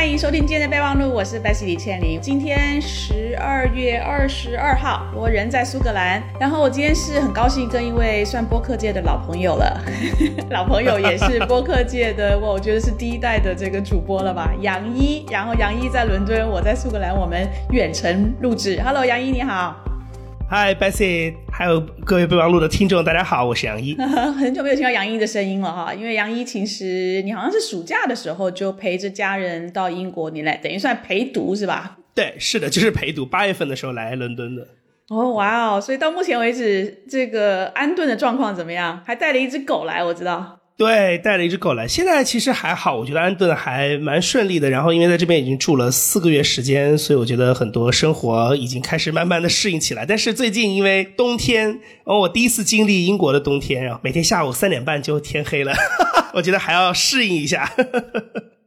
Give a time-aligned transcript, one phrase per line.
[0.00, 2.18] 欢迎收听今天的备忘录，我是 Bessy 李倩玲。
[2.22, 6.22] 今天十二月二十二号，我人在苏格兰。
[6.40, 9.78] 然后我今天是很高兴跟一位算播客界的老朋友了，
[10.48, 15.26] 老朋友也是播客界的，我觉得是第一代的这个主播了吧，杨一。
[15.30, 18.80] 然后杨一在伦敦，我在苏格兰，我们远程录制。
[18.82, 19.76] Hello，杨一你好。
[20.48, 23.94] Hi Bessy，还有各位备忘录的听众，大家好，我是杨一。
[24.40, 31.98] 很久没有听到杨一的声音了哈，因为杨一其实你好像是暑假的时候就陪着家人到英国，你来等于算陪读是吧？
[32.14, 33.26] 对，是的，就是陪读。
[33.26, 34.66] 八月份的时候来伦敦的。
[35.10, 35.78] 哦，哇哦！
[35.78, 39.02] 所以到目前为止，这个安顿的状况怎么样？
[39.04, 40.59] 还带了一只狗来，我知道。
[40.80, 41.86] 对，带了一只狗来。
[41.86, 44.70] 现在其实还好，我觉得安顿还蛮顺利的。
[44.70, 50.06] 然后因为在这边已经住了四个月时间，所以我觉得很多生活已经开始慢慢的适应起来。
[50.06, 55.74] 但是最近因为冬天，我第一次经历英国的冬天，然后每天下午三点半就天黑了，
[56.32, 57.70] 我觉得还要适应一下。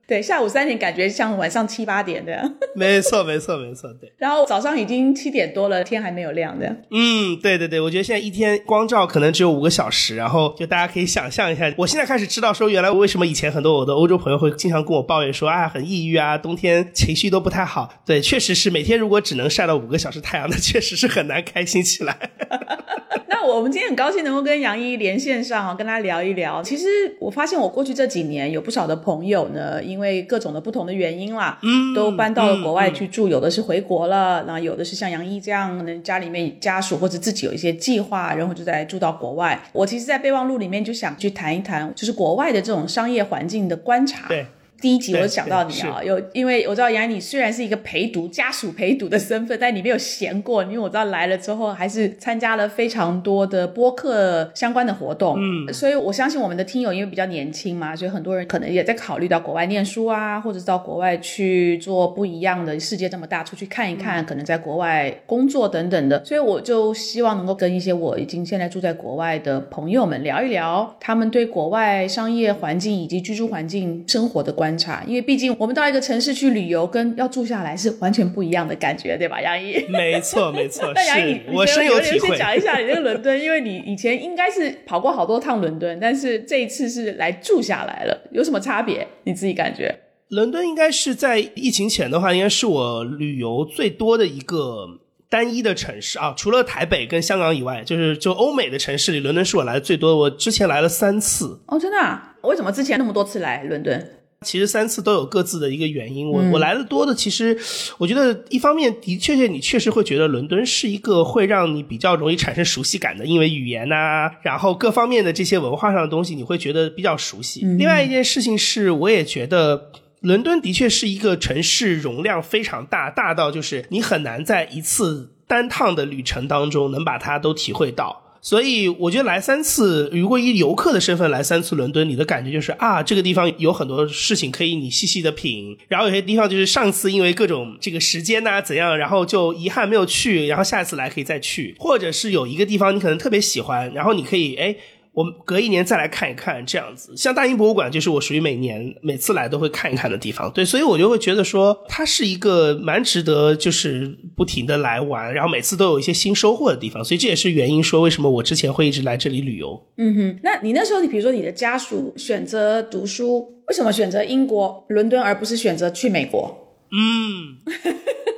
[0.06, 4.12] 对，下午三点感觉像晚上七八点的， 没错，没错，没错，对。
[4.18, 6.68] 然后早上已经七点多了，天还没有亮的。
[6.92, 18.02] 嗯，对对对，我觉得现在一天光照可能只有五个小时，然后就大家可以想象一下，我现在开始知道说，原来为什么以前很多我的欧洲朋友会经常跟我抱怨说啊，很抑郁啊，冬天情绪都不太好。
[18.06, 22.18] 对，确实是每天如果只能晒到五个小时太阳，那确实是很难开心起来。
[23.46, 26.64] 我们今天很高兴能够跟杨一连线上啊，跟他聊一聊。
[26.64, 26.88] 其实
[27.20, 39.62] 我发现我过去这几年有不少的朋友呢，因为各种的不同的原因啦，嗯，都搬到了国外去住，有的是回国了，那有的是像杨一这样，呢，家里面家属或者自己有一些计划，然后就在住到国外。
[39.74, 44.28] 我其实，在备忘录里面就想去谈一谈，就是国外的这种商业环境的观察。
[44.28, 44.46] 对。
[44.84, 74.78] 第一集我就想到你啊，有因为我知道杨你虽然是一个陪读家属陪读的身份，但你没有闲过，因为我知道来了之后还是参加了非常多的播客相关的活动，嗯，所以我相信我们的听友因为比较年轻嘛，所以很多人可能也在考虑到国外念书啊，或者到国外去做不一样的世界这么大，出去看一看，可能在国外工作等等的，所以我就希望能够跟一些我已经现在住在国外的朋友们聊一聊，他们对国外商业环境以及居住环境生活的观。
[74.78, 79.39] 察，因为毕竟我们到一个城市去旅游，跟要住下来是完全不一样的感觉，对吧？
[79.39, 80.91] 杨毅，没 错没错。
[80.95, 82.35] 那杨毅，我深有体会。
[82.38, 89.07] 讲一下你那个伦敦，因为你以前应该是跑过好多趟伦敦，但是这一次是来住下来了，有什么差别？
[89.25, 89.94] 你自己感觉？
[90.29, 94.88] 伦敦应该是在疫情前的话，应该是我旅游最多的一个
[95.29, 100.17] 单一的城市啊，除了台北跟香港以外，就是就欧美的城市里，伦敦是我来的最多。
[100.17, 101.59] 我之前来了三次。
[101.67, 101.97] 哦，真的？
[102.00, 102.31] 啊？
[102.41, 104.05] 为什么之前那么多次来伦敦？
[104.44, 106.30] 其实三次都有各自的一个原因。
[106.30, 107.58] 我我来的多的，其实
[107.98, 117.62] 我觉得一方面的确确，你确实会觉得伦敦是一个会让你比较容易产生熟悉感的，因为语言呐，然后各方面的这些文化上的东西，你会觉得比较熟悉。
[117.78, 128.22] 另外一件事情是，我也觉得伦敦的确是一个城市容量非常大，大到就是你很难在一次单趟的旅程当中能把它都体会到。
[128.44, 135.78] 所以我觉得来三次，如果以游客的身份来三次伦敦，你的感觉就是啊，这个地方有很多事情可以你细细的品。
[135.88, 141.74] 然后有些地方就是上次因为各种这个时间呐怎样，然后就遗憾没有去，然后下一次来可以再去。
[141.80, 144.76] 或者是有一个地方你可能特别喜欢，然后你可以哎。
[145.13, 159.79] 我隔一年再来看一看，这样子，像大英博物馆就是我属于每年每次来都会看一看的地方，对，所以我就会觉得说它是一个蛮值得就是不停的来玩，然后每次都有一些新收获的地方，所以这也是原因说为什么我之前会一直来这里旅游。
[159.97, 166.62] 嗯哼，那你那时候你比如说你的家属选择读书，为什么选择英国伦敦而不是选择去美国？
[166.94, 167.58] 嗯。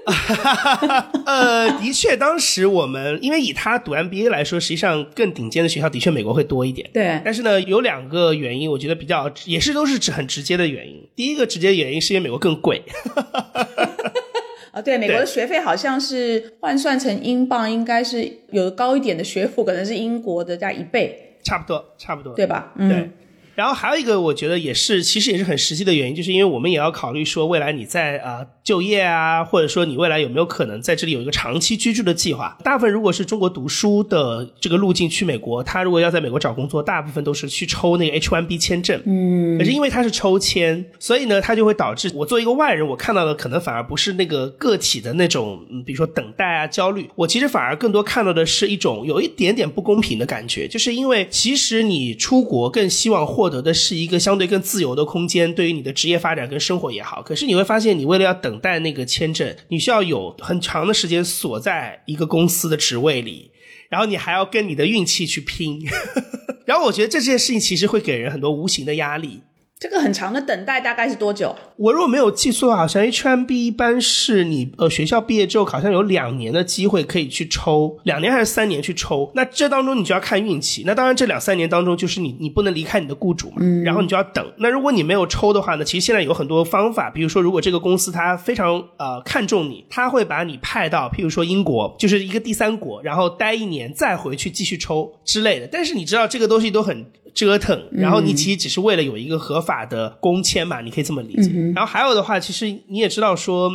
[1.26, 6.88] 呃，的确，当时我们因为以他读 MBA 来说，实际上更顶尖的学校的确美国会多一点。
[6.94, 11.08] 对，但是呢，有两个原因，我觉得比较也是都是很直接的原因。
[11.16, 12.84] 第一个直接原因是因为美国更贵。
[14.72, 22.74] 啊，对，美国的学费好像是换算成英镑，应该是有高一点的学府，可能是英国的加一倍，差不多，差不多，对吧？
[22.78, 23.10] 对。
[23.56, 32.58] 然后还有一个，我觉得也是，其实也是很实际的原因，就是因为我们也要考虑说，未来你在啊就业啊，或者说你未来有没有可能在这里有一个长期居住的计划。
[32.64, 39.02] 大部分如果是中国读书的这个路径去美国，他如果要在美国找工作，大部分都是去抽那个 H1B 签证。
[39.06, 39.58] 嗯。
[39.58, 47.10] 可是因为他是抽签，所以呢，他就会导致我作为一个外人，我看到的可能反而不是那个个体的那种，比如说等待啊、焦虑。
[47.16, 53.45] 我其实反而更多看到的是一种有一点点不公平的感觉，就是因为其实你出国更希望获。
[53.46, 57.22] 获得的是一个相对更自由的空间，对于你的职业发展跟生活也好。
[57.22, 63.52] 可是你会发现，你为了要等待那个签证，你需要有很长的时间锁在一个公司的职位里，
[63.88, 65.88] 然后你还要跟你的运气去拼。
[66.66, 69.42] 然后我觉得这件事情其实会给人很多无形的压力。
[69.78, 71.54] 这个很长的等待大概是多久？
[71.76, 79.30] 我如果没有记错，好像 H1B 一般是你呃学校毕业之后，好像有两年的机会可以去抽，两年还是三年去抽。
[79.36, 80.84] 那这当中你就要看运气。
[80.86, 84.46] 那当然这两三年当中，就是你你不能离开你的雇主嘛，然后你就要等。
[84.60, 95.68] 那如果你没有抽的话呢，其实现在有很多方法，比如说如果这个公司它非常呃看重你，他会把你派到譬如说英国，就是一个第三国，然后待一年再回去继续抽之类的。
[95.70, 97.06] 但是你知道这个东西都很。
[97.36, 101.52] 折腾，然后你其实只是为了有一个合法的工签嘛，你可以这么理解。
[101.76, 103.70] 然后还有的话，其实你也知道说，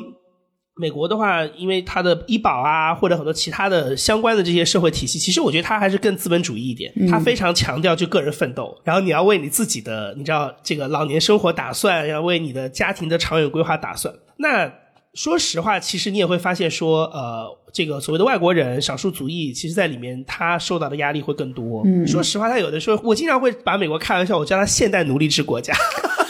[0.77, 14.15] 美国的话，因为它的医保啊，或者很多其他的相关的这些社会体系，其实我觉得它还是更资本主义一点，它非常强调就个人奋斗，然后你要为你自己的，你知道这个老年生活打算，要为你的家庭的长远规划打算。
[14.39, 14.73] 那
[15.15, 17.57] 说实话，其实你也会发现说，呃。
[17.73, 21.83] 这个所谓的外国人、少数族裔，其实在里面他受到的压力会更多。
[21.85, 25.73] 嗯，说实话，他有的时候，我经常会把美国开玩笑，我叫他现代奴隶制国家，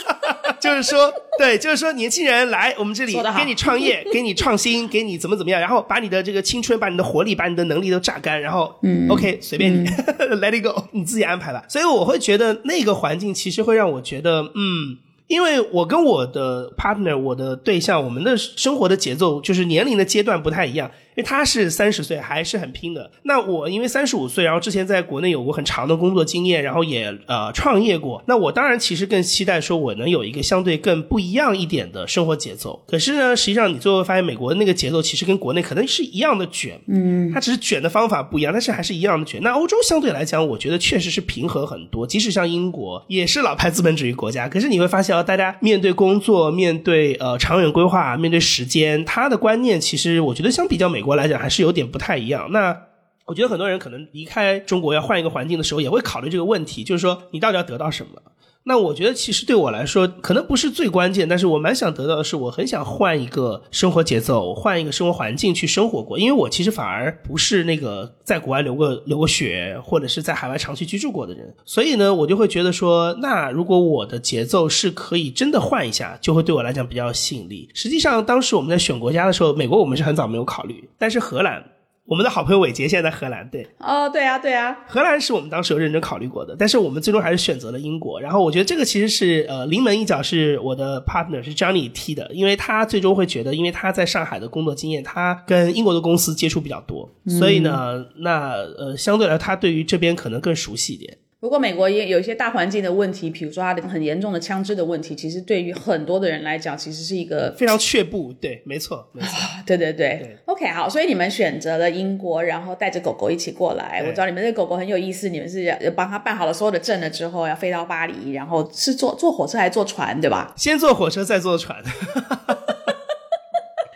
[0.61, 11.65] 就是说，对，就是说，年轻人来我们这里，给你创业，给你创新，给你怎么怎么样，然后把你的这个青春、把你的活力、把你的能力都榨干，然后，嗯，OK，随便你，Let it go，你自己安排吧。
[11.67, 14.99] 所以我会觉得那个环境其实会让我觉得，嗯。
[15.31, 20.91] 因为我跟我的 partner，我的对象，我们的生活的节奏就是年龄的阶段不太一样。
[21.15, 23.11] 因为他是三十岁，还是很拼的。
[23.23, 28.23] 那我因为三十五岁，然后之前在国内有过很长的工作经验，然后也呃创业过。
[28.27, 32.81] 那我当然其实更期待说，我能有一个相对更不一样一点的生活节奏。
[32.87, 39.41] 可是呢，实际上你最后发现，美国的那个节奏其实跟国内可能是一样的卷，嗯，它只是卷的方法不一样，但是还是一样的卷。
[39.43, 42.07] 那欧洲相对来讲，我觉得确实是平和很多。
[42.07, 51.00] 即使像英国，也是老牌资本主义国家，可是你会发现啊，大家面对工作、面对呃长远规划、面对时间，他的观念其实我觉得相比较美。
[51.01, 52.51] 美国来讲还是有点不太一样。
[52.51, 52.79] 那
[53.25, 58.21] 我觉得很多人可能离开中国要换一个环境的时候，也会考虑这个问题，就是说你到底要得到什么。
[58.63, 66.19] 那我觉得其实对我来说，可能不是最关键，但是我蛮想得到的是，我很想换一个生活节奏，换一个生活环境去生活过。
[66.19, 77.67] 因为我其实反而不是那个在国外留过留过学，或者是在海外长期居住过的人，所以呢，我就会觉得说，那如果我的节奏是可以真的换一下，就会对我来讲比较有吸引力。
[77.73, 81.63] 实际上，当时我们在选国家的时候，美国我们是很早没有考虑，但是荷兰。
[82.05, 88.19] 我们的好朋友伟杰现在在荷兰，对，哦，对啊，对啊，荷兰是我们当时有认真考虑过的，但是我们最终还是选择了英国。
[88.19, 97.09] 然后我觉得这个其实是呃临门一脚，是我的 partner 是 Johnny 踢的，因为他最终会觉得，因为他在上海的工作经验，他跟英国的公司接触比较多，
[97.39, 101.17] 所以呢，那呃相对来他对于这边可能更熟悉一点。
[101.41, 108.31] 不过美国也有一些大环境的问题，比如说它的很严重的枪支的问题，其实对于很多的人来讲，其实是一个非常却步。
[108.33, 109.29] 对，没错，没错，
[109.65, 110.37] 对对对。
[110.45, 114.03] OK，好，所以你们选择了英国，然后带着狗狗一起过来。
[114.05, 120.53] 我知道你们这狗狗很有意思，你们是帮它办好了所有的证了之后，要飞到巴黎，然后是坐坐火车还是坐船，对吧？
[120.55, 121.83] 先坐火车，再坐船。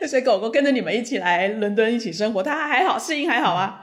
[0.09, 3.81] 所以狗狗跟着你们一起来伦敦一起生活，它还好适应还好吗？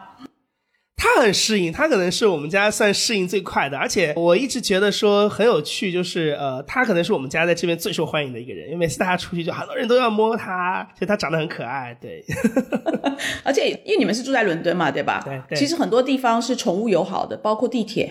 [1.02, 12.24] 他很适应，他可能是我们家算适应最快的，而且我一直觉得说很有趣，就是呃，他可能是我们家在这边最受欢迎的一个人，因为每次大家出去就很多人都要摸他，所以他长得很可爱，对。
[13.42, 15.24] 而且因为你们是住在伦敦嘛，对吧？
[15.48, 15.58] 对。
[15.58, 18.08] 其实很多地方是宠物友好的，包括地铁。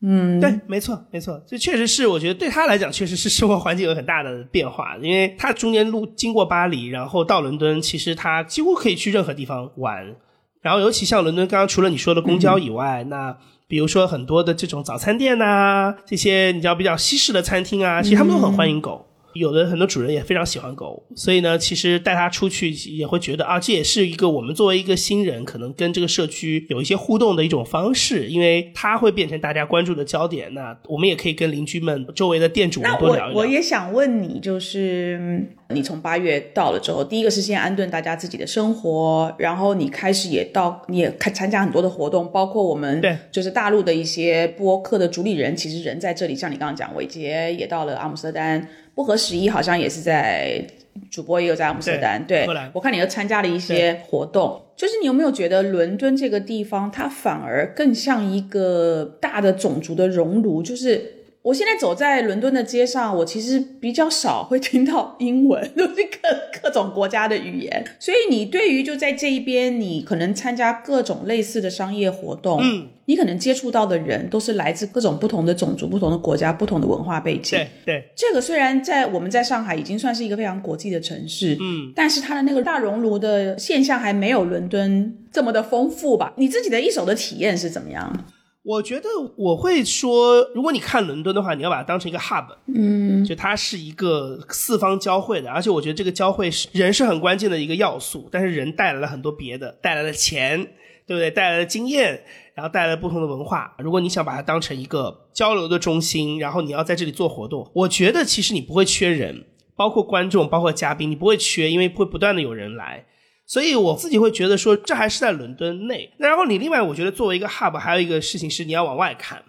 [0.00, 10.16] 嗯，对，没错，没错，这确实是我觉得对他来讲，确实是生活环境有很大的变化，因为他中间路经过巴黎，然后到伦敦，其实他几乎可以去任何地方玩。
[10.62, 19.04] 然后，尤其像伦敦，刚刚除了你说的公交以外，那比如说很多的这种早餐店呐，这些你知道比较西式的餐厅啊，其实他们都很欢迎狗。
[19.34, 30.52] 有的很多主人也非常喜欢狗，所以呢，其实带它出去也会觉得啊，这也是一个我们作为一个新人，可能跟这个社区有一些互动的一种方式，因为它会变成大家关注的焦点。
[30.54, 33.38] 那我们也可以跟邻居们、周围的店主们多聊一聊。
[33.38, 48.68] 我也想问你，就是你从八月到了之后，第一个是先安顿大家自己的生活，然后你开始也到，你也开参加很多的活动，包括我们对，就是大陆的一些播客的主理人，其实人在这里，像你刚刚讲，伟杰也到了阿姆斯特丹。
[48.94, 50.64] 不合时宜，好像也是在
[51.10, 52.24] 主播也有在阿姆斯特丹。
[52.26, 60.62] 对，我看你又参加了一些活动，就是你有没有觉得伦敦这个地方，它反而更像一个大的种族的熔炉？
[60.62, 67.84] 就是我现在走在伦敦的街上，我其实比较少会听到英文， 都是各各种国家的语言。
[67.98, 72.88] 所以你对于就在这一边，你可能参加各种类似的商业活动，嗯。
[73.06, 77.58] 你可能接触到的人都是来自各种不同的种族、不同的国家、不同的文化背景。
[77.58, 86.32] 对对，这个虽然在我们在上海已经算是一个非常国际的城市，嗯，但是它的那个大熔炉的现象还没有伦敦这么的丰富吧？
[86.36, 88.24] 你自己的一手的体验是怎么样？
[88.64, 100.62] 我觉得我会说，如果你看伦敦的话，你要把它当成一个 hub，嗯，就它是一个四方交汇的，而且我觉得这个交汇是人是很关键的一个要素，但是人带来了很多别的，带来了钱，
[101.06, 101.28] 对不对？
[101.28, 102.22] 带来了经验，
[102.54, 103.74] 然后带来了不同的文化。
[103.78, 113.06] 如果你想把它当成一个交流的中心，然后你要在这里做活动，我觉得其实你不会缺人，包括观众，包括嘉宾，你不会缺，因为会不断的有人来。
[113.44, 116.10] 所以我自己会觉得说，这还是在伦敦内。
[116.18, 119.42] 那然后你另外，我觉得作为一个 hub，还有一个事情是你要往外看，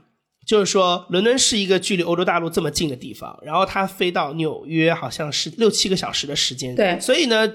[0.45, 6.75] 就是说伦敦是一个距离欧洲大陆这么近的地方，然后它飞到纽约好像是六七个小时的时间。
[6.75, 7.49] 对，所以呢，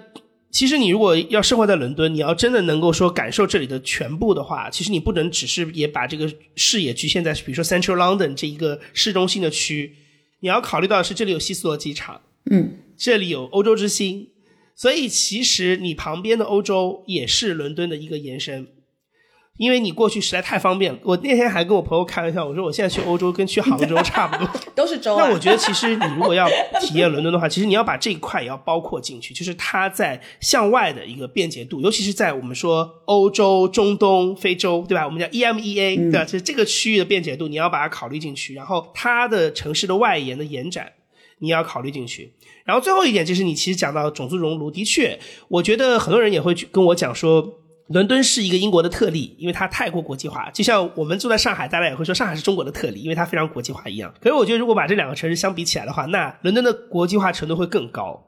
[0.51, 9.95] 其实你如果要生活在伦敦，你要真的能够说感受这里的全部的话，其实你不能只是也把这个视野局限在比如说 Central London 这一个市中心的区，
[10.41, 14.29] 你要考虑到的是这里有希斯罗机场，嗯，这里有欧洲之星。
[14.79, 18.69] 所以其实你旁边的欧洲也是伦敦的一个延伸，
[19.57, 21.01] 因为你过去实在太方便了。
[21.03, 25.17] 我那天还跟我朋友开玩笑，我说我现在去欧洲跟去杭州 差不多，都是州。
[25.19, 26.49] 那我觉得其实你如果要
[26.81, 35.05] 体验伦敦的话， 其实你要把这一块也要包括进去，就是它在向外的一个便捷度，尤其是在我们说欧洲、中东、非洲，对吧？
[35.05, 36.25] 我们叫 EMEA，对吧？
[36.25, 38.55] 就是这个区域的便捷度，你要把它考虑进去。
[38.55, 40.93] 然后它的城市的外延的延展，
[41.41, 42.35] 你要考虑进去。
[42.69, 47.43] 然后最后一点就是，你其实讲到种族熔炉，的确，我觉得很多人也会跟我讲说，
[47.87, 50.51] 伦敦是一个英国的特例，因为它太过国际化。
[50.51, 54.13] 就像我们住在上海，大家也会说上海是中国的特例，因为它非常国际化一样。
[54.21, 58.23] 可是我觉得，如果把这两个城市相比起来的话，那伦敦的国际化程度会更高。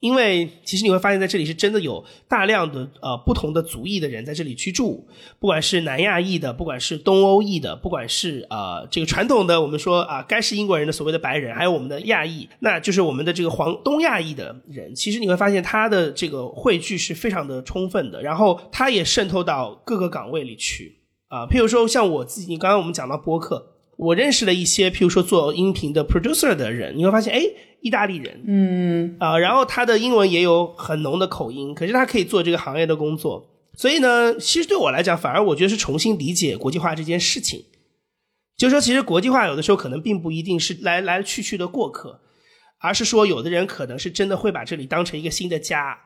[0.00, 5.08] 因为其实你会发现在这里是真的有大量的呃不同的族裔的人在这里居住，
[5.40, 23.75] 不管是南亚裔的，不管是东欧裔的，不管是呃这个传统的我们说啊该是英国人的所谓的白人，还有我们的亚裔，那就是我们的这个黄东亚裔的人，其实你会发现他的这个汇聚是非常的充分的，然后他也渗透到各个岗位里去啊，譬如说像我自己，刚刚我们讲到播客。
[23.96, 27.42] 我认识了一些，譬如说做音频的 producer 的人，你会发现，哎，
[27.80, 33.48] 意大利人，嗯，啊，然后他的英文也有很浓的口音，可是他可以做这个行业的工作。
[33.74, 37.64] 所以呢，其实对我来讲，反而我觉得是重新理解国际化这件事情。
[38.56, 42.20] 就是说，其实国际化有的时候可能并不一定是来来去去的过客，
[42.80, 45.98] 而是说，有的人可能是真的会把这里当成一个新的家，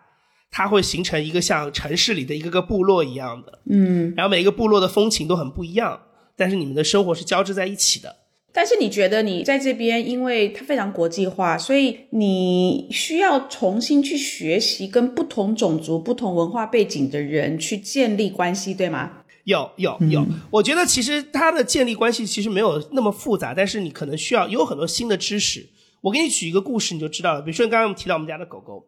[0.50, 6.00] 他会形成一个像城市里的一个个部落一样的，嗯，然后每一个部落的风情都很不一样。
[6.40, 8.16] 但是你们的生活是交织在一起的。
[8.50, 19.18] 但是你觉得你在这边，因为它非常国际化，所以你需要重新去学习跟不同种族、不同文化背景的人去建立关系，对吗？
[19.44, 25.68] 有有有，我觉得其实它的建立关系其实没有那么复杂，但是你可能需要有很多新的知识。
[26.00, 27.42] 我给你举一个故事，你就知道了。
[27.42, 28.86] 比如说，刚刚我们提到我们家的狗狗。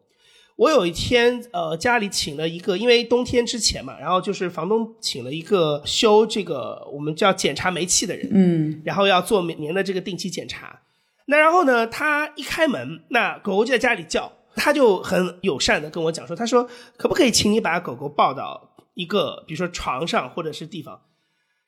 [0.55, 10.79] 我有一天，呃，家里请了一个，因为冬天之前嘛，然后就是房东请了一个修这个我们叫检查煤气的人，嗯，然后要做每年的这个定期检查。
[11.25, 21.01] 那然后呢，他一开门，那狗狗就在家里叫，他就很友善的跟我讲说，他说可不可以请你把狗狗抱到一个比如说床上或者是地方？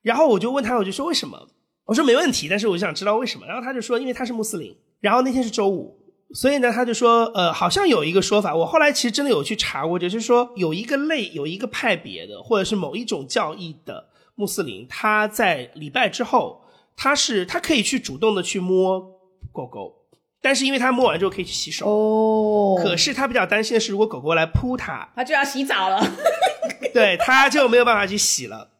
[0.04, 1.48] 然后我就问他，我就说为什么？
[1.86, 3.48] 我说没问题，但是我就想知道为什么。
[3.48, 4.76] 然后他就说，因为他是穆斯林。
[5.00, 6.05] 然后那天是周五。
[6.36, 16.62] 所以呢，他就说，呃，好像有一个说法，我后来其实真的有去查过，就是说有一个类、有一个派别的，或者是某一种教义的穆斯林，他在礼拜之后，
[16.98, 19.00] 他是他可以去主动的去摸
[19.54, 19.94] 狗狗，
[20.42, 26.06] 但是因为他摸完之后可以去洗手，哦，可是他比较担心的是，如果狗狗来扑他，他就要洗澡了，
[26.94, 28.75] 对，他就没有办法去洗了。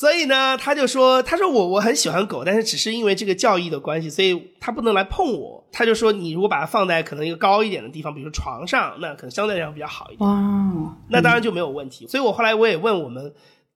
[0.00, 5.62] 所以呢，他就说：“他说我我很喜欢狗，但是只是因为这个教义的关系，所以他不能来碰我。
[5.70, 10.26] 他就说，你如果把它放在可能一个高一点的地方，比如说床上，那可能相对来讲比较好一点。
[10.26, 12.06] 哇，那当然就没有问题。
[12.06, 13.30] 所以我后来我也问我们，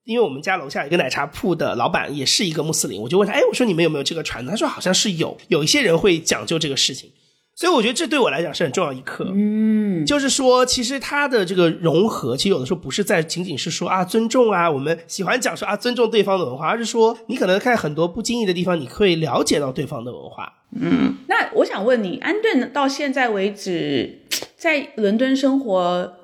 [0.04, 4.50] 因为我们家楼下一个奶茶铺的老板也是一个穆斯林，我就问他，哎，我说你们有没有这个传统？
[4.50, 7.12] 他说好像是有，有一些人会讲究这个事情。”
[7.56, 20.52] 所以我觉得这对我来讲是很重要一课，嗯，就是说，其实它的这个融合，其实有的时候不是在仅仅是说啊尊重啊，我们喜欢讲说啊尊重对方的文化，而是说你可能在很多不经意的地方，你可以了解到对方的文化。
[20.72, 24.22] 嗯，那我想问你，安顿到现在为止，
[24.56, 26.14] 在伦敦生活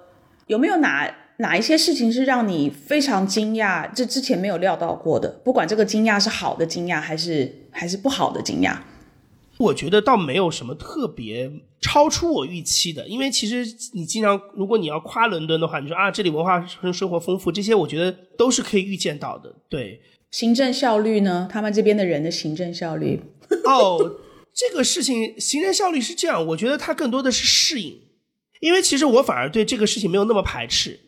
[0.49, 5.29] 有没有哪哪一些事情是让你非常惊讶，这之前没有料到过的？
[5.45, 8.75] 不管这个惊讶是好的惊讶，还是还是不好的惊讶。
[9.61, 11.51] 我觉得倒没有什么特别
[11.83, 13.63] 超出我预期的，因为其实
[13.93, 19.55] 你经常如果你要夸伦敦的话，你说啊这里文化生生活丰富，这些我觉得都是可以预见到的。
[19.69, 20.01] 对，
[20.31, 21.47] 行政效率呢？
[21.53, 23.21] 他们这边的人的行政效率？
[23.65, 24.17] 哦，
[24.55, 28.01] 这个事情行政效率是这样，我觉得它更多的是适应，
[28.61, 30.99] 因为其实我反而对这个事情没有那么排斥。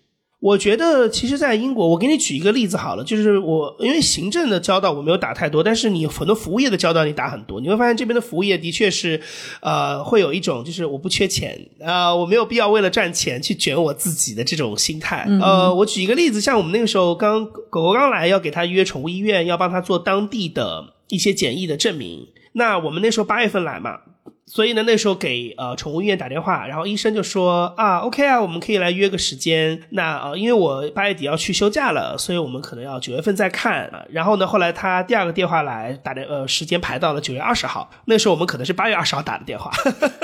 [0.42, 9.20] 我觉得，其实，在英国，我给你举一个例子好了，就是我因为行政的交道我没有打太多，但是你很多服务业的交道你打很多，你会发现这边的服务业的确是，
[9.60, 15.24] 呃，会有一种就是我不缺钱啊，我没有必要为了赚钱去卷我自己的这种心态。
[15.40, 24.00] 呃，我举一个例子，像我们那个时候刚狗狗刚来，要给他约宠物医院，要帮他做当地的一些检疫的证明，那我们那时候八月份来嘛。
[24.44, 29.80] 所以呢，那时候给呃宠物医院打电话，然后医生就说啊，OK 啊，我们可以来约个时间。
[29.90, 33.90] 那呃，因为我八月底要去休假了，所以我们可能要九月份再看。
[34.10, 39.70] 然后呢，后来他第二个电话来打的呃时间排到了九月二十号，那时候我们可能是八月二十号打的电话，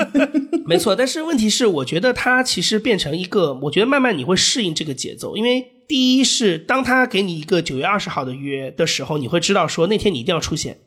[0.67, 0.95] 没错。
[0.95, 10.77] 但是问题是，我觉得他其实变成一个，我觉得慢慢你会适应这个节奏，因为第一是当他给你一个九月二十号的约的时候，你会知道说那天你一定要出现。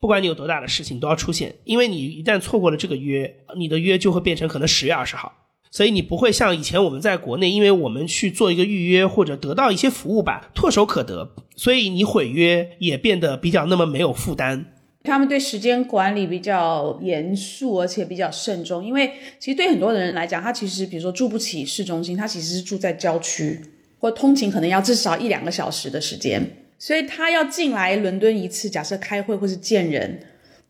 [0.00, 5.32] 不管你有多大的事情，都要出现，因为你一旦错过了这个约，你的约就会变成可能十月二十号，
[5.70, 14.66] 所以你不会像以前我们在国内，因为我们去做一个预约或者得到一些服务吧，唾手可得，所以你毁约也变得比较那么没有负担。
[15.04, 23.60] 他们对时间管理比较严肃，而且比较慎重，因为其实对很多人来讲，他其实比如说住不起市中心，他其实是住在郊区，
[23.98, 26.63] 或通勤可能要至少一两个小时的时间。
[26.84, 30.20] 所以他要进来伦敦一次，假设开会或是见人，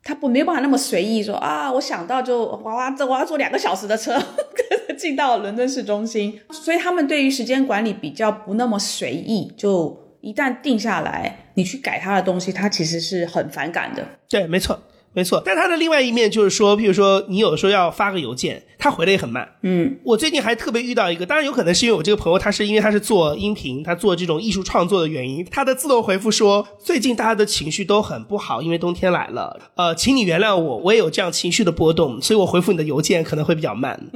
[0.05, 4.17] 他不没有办法那么随意说啊，我想到就哇哇，这我要坐两个小时的车
[4.97, 6.39] 进到伦敦市中心。
[6.53, 14.07] 所以他们对于时间管理比较不那么随意，就一旦定下来，你去改他的东西，他其实是很反感的。
[14.29, 14.81] 对，没错。
[15.15, 19.49] 没错，但它的另外一面就是说，譬如说你有时候要发个邮件，他回的也很慢。
[19.63, 29.71] 嗯，我最近还特别遇到一个，当然有可能是因为我这个朋友他是因为他是做音频，他做这种艺术创作的原因，他的自动回复说最近大家的情绪都很不好，因为冬天来了。
[29.77, 33.99] 呃，请你原谅我，我也有这样情绪的波动，所以我回复你的邮件可能会比较慢。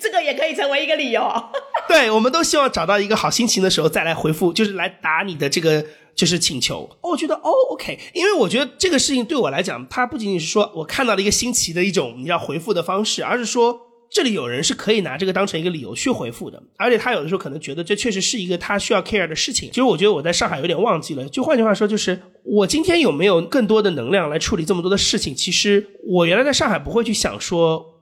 [0.00, 1.28] 这个也可以成为一个理由。
[1.88, 5.84] 对，我们都希望找到一个好心情的时候再来回复，就是来打你的这个。
[6.16, 13.78] 就是请求，我觉得哦，OK，因为我觉得这个事情对我来讲，它不仅仅是说我看到了一个新奇的一种你要回复的方式，而是说
[14.10, 19.68] 这里有人是可以拿这个当成一个理由去回复的，而且他有的时候可能觉得这确实是一个他需要 care 的事情。
[19.68, 25.34] 其实我觉得我在上海有点忘记了，就换句话说，就是我今天有没有更多的能量来处理这么多的事情？
[25.34, 27.92] 其实我原来在上海不会去想说。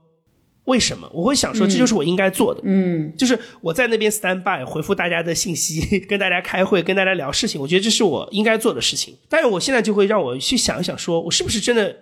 [0.64, 2.60] 为什么我会想说这就是我应该做的？
[2.64, 7.60] 嗯，就是我在那边 stand by 回复大家的信息， 跟大家开会，跟大家聊事情。
[7.60, 9.14] 我觉得这是我应该做的事情。
[9.28, 11.94] 但是我现在就会让我去想一想，说我是不是真的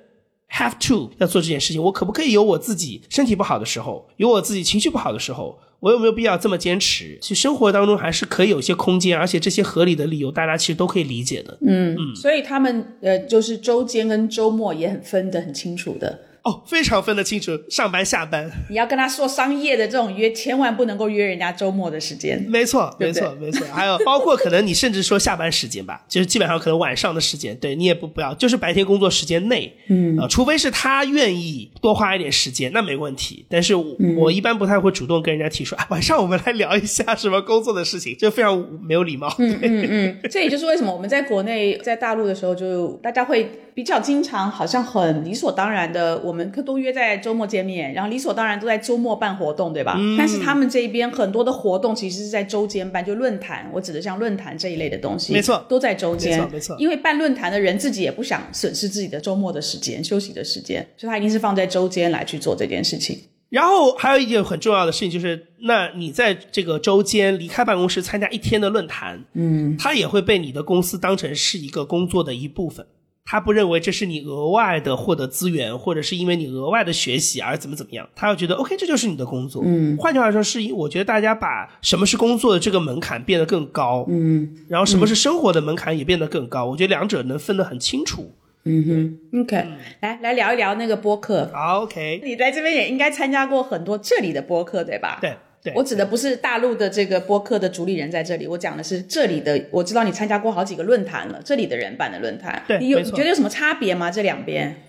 [0.51, 1.83] have to 要做这件事情？
[1.83, 5.59] 我可不可以有我自己身体不好的时候，有我自己情绪不好的时候？
[5.81, 7.19] 我有没有必要这么坚持？
[7.21, 11.59] 其实生活当中还是可以有一些空间，而且这些合理的理由，大家其实都可以理解的。
[11.67, 16.17] 嗯嗯，所以他们呃，就是周间跟周末也很分得很清楚的。
[16.45, 18.51] 哦，非常分得清楚，上班下班。
[18.69, 22.45] 你要跟他说商业的这种约，千万不能够约人家周末的时间。
[22.49, 23.67] 没错，没错，没错。
[23.73, 33.47] 还有包括可能你甚至说下班时间吧，就是基本上可能晚上的时间，对你也不不要，就是白天工作时间内，嗯啊，除非是他愿意多花一点时间，那没问题。
[33.49, 39.33] 但是我一般不太会主动跟人家提出，啊，晚上我们来聊一下什么工作的事情，就非常没有礼貌。
[39.39, 47.13] 嗯嗯嗯， 这也就是为什么我们在国内在大陆的时候，就大家会比较经常，好像很理所当然的，我们都约在。
[47.23, 49.97] 周末见面，然后理所当然都在周末办活动，对吧？
[50.19, 56.77] 但是他们这边很多的活动其实是在周间办，就论坛，我指的像论坛这一类的东西，没错，都在周间，没错，没错。
[56.79, 63.19] 因为办论坛的人自己也不想损失自己的周末的时间、休息的时间，所以他一定是放在周间来去做这件事情。
[63.49, 72.87] 然后还有一件很重要的事情就是，那你在这个周间离开办公室参加一天的论坛，嗯，他也会被你的公司当成是一个工作的一部分。
[73.25, 78.09] 他不认为这是你额外的获得资源，或者是因为你额外的学习而怎么怎么样。
[78.15, 79.63] 他要觉得 OK，这就是你的工作。
[79.65, 84.05] 嗯，换句话说，是我觉得大家把什么是工作的这个门槛变得更高。
[84.09, 86.67] 嗯，然后什么是生活的门槛也变得更高。
[86.67, 88.35] 我觉得两者能分得很清楚。
[88.65, 89.57] 嗯哼，OK，
[90.01, 91.51] 来来聊一聊那个播客。
[91.53, 95.19] 好，OK，你在这边也应该参加过很多这里的播客，对吧？
[95.21, 95.37] 对。
[95.77, 99.65] 我指的不是大陆的这个播客的主理人在这里，我讲的是这里的。
[99.71, 104.11] 我知道你参加过好几个论坛了，这里的人办的论坛，对，你有你觉得有什么差别吗？
[104.11, 104.83] 这两边？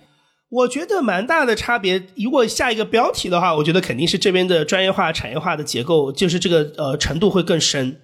[0.50, 2.02] 我觉得蛮大的差别。
[2.16, 8.00] 如果下一个标题的话，我觉得肯定是这边的专业化、产业化的结构，就是这个呃程度会更深。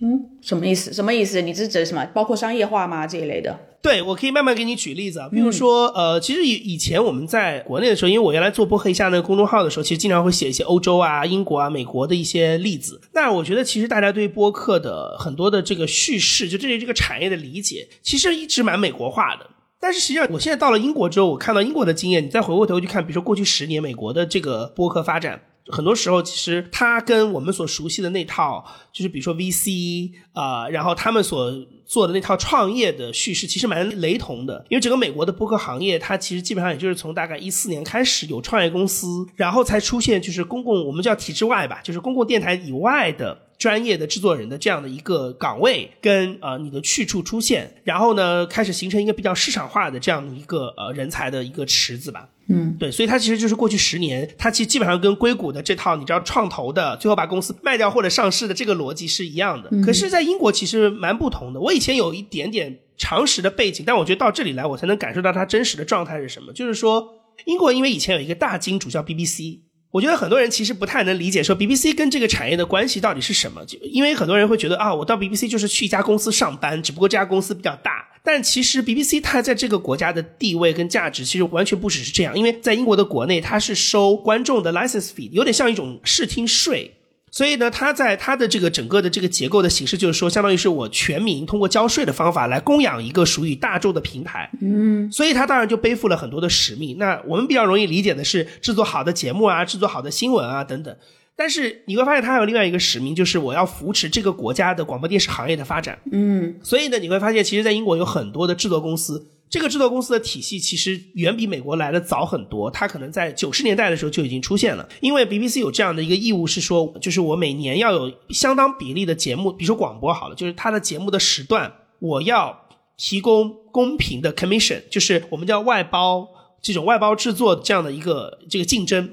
[0.00, 0.92] 嗯，什么意思？
[0.92, 1.40] 什么意思？
[1.40, 2.04] 你是指什么？
[2.14, 3.06] 包括商业化吗？
[3.06, 3.58] 这一类的？
[3.80, 5.28] 对，我可以慢慢给你举例子啊。
[5.30, 13.00] 比如说，呃，其实以以前我们在国内的时候，因为我原来做播客一下那个公众号的时候，其实经常会写一些欧洲啊、英国啊、美国的一些例子。
[13.12, 19.46] 那我觉得，其实大家对播客的很多的这个叙事，就对这个产业的理解，其实一直蛮美国化的。
[19.80, 25.40] 但是实际上，我现在到了英国之后，我看到英国的经验，你再回过头去看，比如说过去十年美国的这个播客发展。
[25.70, 31.52] 很多时候其实它跟我们所熟悉的那套，就是比如说 VC 啊，然后他们所
[31.86, 34.64] 做的那套创业的叙事，其实蛮雷同的。
[34.68, 43.38] 因为整个美国的播客行业，它其实基本上也就是从大概一四年开始有创业公司，然后才出现就是公共我们叫体制外吧，就是公共电台以外的。
[43.58, 52.28] 专业的制作人的这样的一个岗位跟呃你的去处出现，然后呢开始形成一个比较市场化的这样的一个呃人才的一个池子吧。
[52.48, 59.68] 嗯，对，所以它其实就是过去十年，它其实基本上跟硅谷的这套你知道创投的最后把公司卖掉或者上市的这个逻辑是一样的。
[59.84, 61.60] 可是，在英国其实蛮不同的。
[61.60, 66.52] 我以前有一点点常识的背景，但我觉得到这里来，我才能感受到它真实的状态是什么。
[66.52, 67.06] 就是说，
[67.44, 69.60] 英国因为以前有一个大金主叫 BBC。
[69.90, 73.64] 我觉得很多人其实不太能理解，说 BBC 跟这个产业的关系到底是什么？
[73.64, 78.06] 就因为很多人会觉得啊，我到 BBC 就是去一家公司上班，只不过这家公司比较大。
[78.30, 82.36] 但其实 BBC 它在这个国家的地位跟价值，其实完全不只是这样。
[82.36, 86.94] 因为在英国的国内，它是收观众的 license fee，有点像一种视听税。
[87.30, 94.50] 所以呢，它在它的这个整个的这个结构的形式，就是说，相当于是我全民通过交税的方法来供养一个属于大众的平台。
[94.60, 96.98] 嗯，所以它当然就背负了很多的使命。
[96.98, 100.94] 那我们比较容易理解的是制作好的节目啊，制作好的新闻啊等等。
[101.38, 105.96] 但是你会发现，它还有另外一个使命，就是我要扶持这个国家的广播电视行业的发展。
[106.10, 109.28] 嗯，所以呢，你会发现，其实，在英国有很多的制作公司。
[109.48, 114.86] 这个制作公司的体系其实远比美国来的早很多，它可能在九十年代的时候就已经出现了。
[115.00, 126.28] 因为 BBC 有这样的一个义务，是说，就是我每年要有相当比例的节目，比如说广播好了，就是它的节目的时段，我要提供公平的 commission，就是我们叫外包
[126.60, 129.08] 这种外包制作这样的一个这个竞争。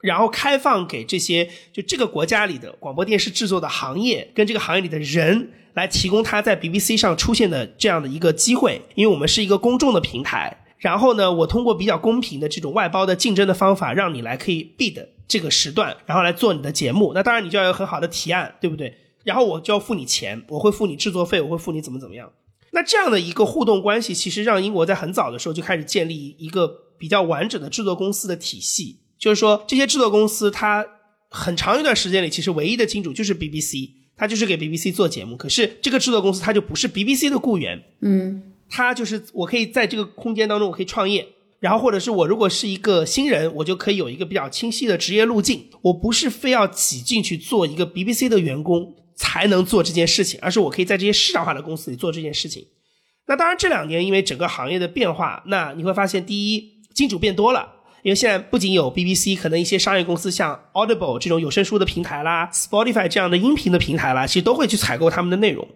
[0.00, 10.64] 然后开放给这些就这个国家里的广播电视制作的行业跟这个行业里的人来提供他在 BBC 上出现的这样的一个机会，因为我们是一个公众的平台。
[10.78, 17.12] 然后呢，我通过比较公平的这种外包的竞争的方法，让你来可以 bid 这个时段，然后来做你的节目。
[17.12, 18.96] 那当然你就要有很好的提案，对不对？
[19.24, 22.30] 然后我就要付你钱，我会付你制作费，我会付你怎么怎么样。
[22.70, 29.00] 那这样的一个互动关系，其实让英国在很早的时候就开始建立一个比较完整的制作公司的体系。
[29.18, 30.86] 就是说，这些制作公司，它
[31.28, 35.36] 很长一段时间里，其实唯一的金主就是 BBC，它就是给 BBC 做节目。
[35.36, 41.26] 可是这个制作公司，它就不是 BBC 的雇员，嗯，它就是我可以在这个空间当中，我可以创业，
[41.60, 45.68] 然后或者是我如果是一个新人，我就可以有一个比较清晰的职业路径。
[45.82, 52.66] 我不是非要挤进去做一个 BBC 的员工才能做这件事情，而是我可以在这些市场化的公司里做这件事情。
[53.26, 57.74] 那当然，这两年因为整个行业的变化，那你会发现，第一，金主变多了。
[58.02, 65.66] 因为现在不仅有 BBC，可能一些商业公司像 Audible 这种有声书的平台啦，Spotify 这样的音频的平台啦，其实都会去采购他们的内容。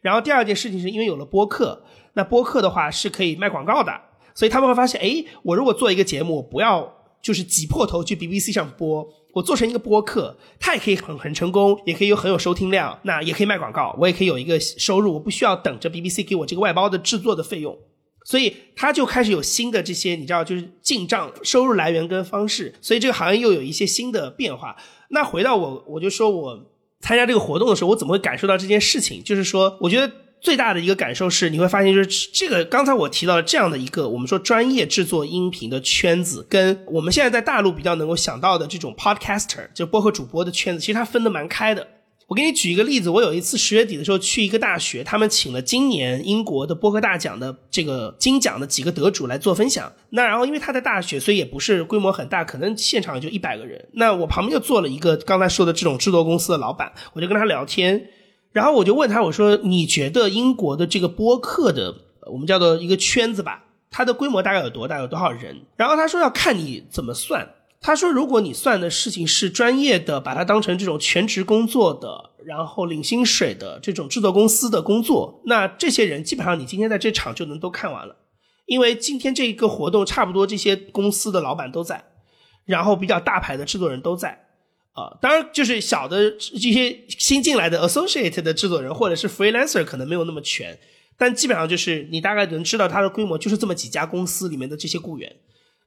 [0.00, 1.82] 然后第二件事情是因为有了播客，
[2.12, 3.92] 那播客的话是可以卖广告的，
[4.34, 17.76] 所以他们会发现，哎，我如果做一个节目，我不要就是挤破头去 BBC 上播，我做成一个播客，它也可以很很成功，也可以有很有收听量，那也可以卖广告，我也可以有一个收入，我不需要等着 BBC 给我这个外包的制作的费用。
[18.24, 22.74] 所以他就开始有新的这些，你知道，就是进账收入来源跟方式。
[22.80, 24.74] 所以这个行业又有一些新的变化。
[25.10, 26.58] 那回到我，我就说我
[27.00, 29.22] 参加这个活动的时候，我怎么会感受到这件事情？
[29.22, 30.10] 就是说，我觉得
[30.40, 41.86] 最大的一个感受是，你会发现，就是这个刚才我提到的这样的一个我们说专业制作音频的圈子，跟我们现在在大陆比较能够想到的这种 podcaster 就播客主播的圈子，其实它分得蛮开的。
[42.26, 49.92] 我给你举一个例子，我有一次十月底的时候去一个大学，他们请了今年英国的播客大奖的这个金奖的几个得主来做分享。
[50.10, 53.88] 那然后因为他在大学，所以也不是规模很大，可能现场就一百个人。
[53.92, 58.08] 那我旁边就坐了一个刚才说的这种制作公司的老板，我就跟他聊天，
[58.52, 61.94] 然后我就问他，我说你觉得英国的这个播客的
[62.32, 65.66] 我们叫做一个圈子吧，它的规模大概有多大，有多少人？
[65.76, 67.46] 然后他说要看你怎么算。
[67.86, 78.16] 他说：“如果你算的事情是专业的，把它当成这种全职工作的，然后领薪水的这种制作公司的工作，那这些人基本上你今天在这场就能都看完了，
[78.64, 82.02] 因为今天这一个活动差不多这些公司的老板都在，
[82.64, 84.30] 然后比较大牌的制作人都在，
[84.92, 90.78] 啊，当然就是小的这些新进来的 associate 的制作人或者是 freelancer 可能没有那么全，
[91.18, 95.30] 但基本上就是你大概能知道它的规模就是这么几家公司里面的这些雇员。”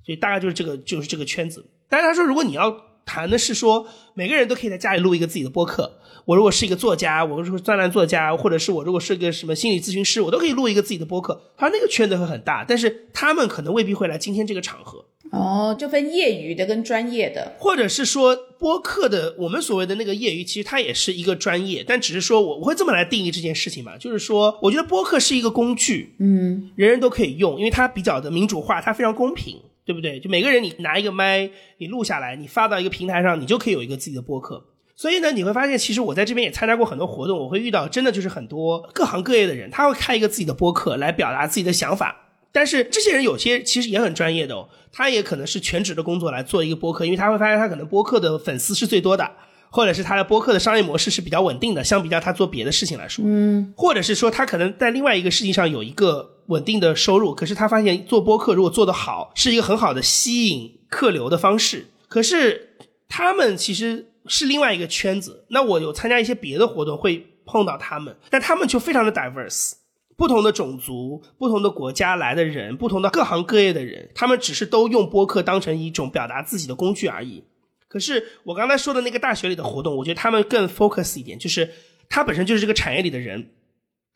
[0.06, 1.66] 所以大概就是这个，就是这个圈子。
[1.90, 6.00] 但是他说，如果你要谈的是说，每个人都可以在家里录一个自己的播客。
[6.26, 11.42] 我如果是一个作家，我如果是专栏作家，或者是我如果是个什么心理咨询师，我都可以录一个自己的播客。
[11.56, 15.06] 他说那个圈子会很大，但是他们可能未必会来今天这个场合。
[15.32, 29.62] 哦，就分业余的跟专业的，或者是说播客的，我们所谓的那个业余，其实它也是一个专业，但只是说我我会这么来定义这件事情吧，就是说，我觉得播客是一个工具，嗯，人人都可以用，因为它比较的民主化，它非常公平。
[29.88, 30.20] 对不对？
[30.20, 34.64] 就每个人你拿一个麦，你录下来，你发到一个平台上，你就可以有一个自己的播客。
[34.98, 42.26] 所以呢，你会发现，其实我在这边也参加过很多活动，我会遇到真的就是很多各行各业的人，他会开一个自己的播客来表达自己的想法。
[42.52, 49.32] 但是这些人有些其实也很专业的哦，他也可能是全职的工作来做一个播客，因为他会发现他可能播客的粉丝是最多的，
[49.70, 62.78] 或者是他的播客的商业模式是比较稳定的，相比较他做别的事情来说，嗯，或者是说他可能在另外一个事情上有一个稳定的收入，可是他发现做播客如果做得好，是一个很好的吸引客流的方式，可是
[63.08, 64.08] 他们其实。
[64.30, 65.46] 是另外一个圈子。
[65.52, 69.72] 那我有参加一些别的活动，会碰到他们，但他们就非常的 diverse，
[70.18, 77.46] 不同的种族、不同的国家来的人，不同的各行各业的人，他们只是都用播客当成一种表达自己的工具而已。
[77.88, 81.72] 可是我刚才说的那个大学里的活动，我觉得他们更 focus 一点，就是
[82.10, 83.52] 他本身就是这个产业里的人，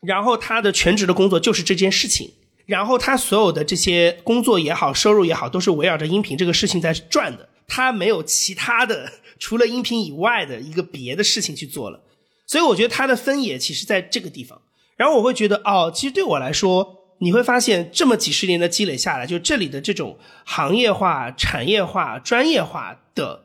[0.00, 2.30] 然后他的全职的工作就是这件事情，
[2.66, 9.12] 然后他所有的这些工作也好，收入也好，都是围绕着音频这个事情在转的，他没有其他的。
[9.38, 12.00] 除了音频以外的一个别的事情去做了，
[12.46, 14.62] 所以我觉得他的分野其实在这个地方。
[14.96, 23.41] 然后我会觉得，哦，其实对我来说，你会发现这么几十年的积累下来，就这里的这种行业化、产业化、专业化的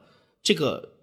[0.47, 0.93] 这个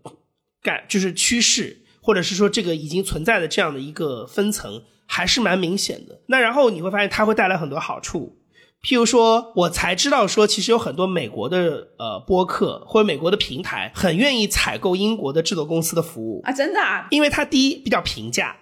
[0.63, 6.23] 感，就是趋势，或者是说这个已经存在的这样的一个分层，还是蛮明显的。
[6.29, 8.39] 那然后你会发现，它会带来很多好处。
[8.83, 16.81] 譬如说，我才知道说，其实有很多美国的呃播客或者美国的平台很愿意采购英国的制作公司的服务啊，真的？
[16.81, 17.07] 啊？
[17.11, 18.57] 因为它第一比较平价，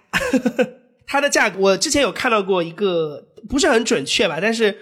[1.07, 4.79] 它的价格我之前有看到过一个不是很准确吧，但是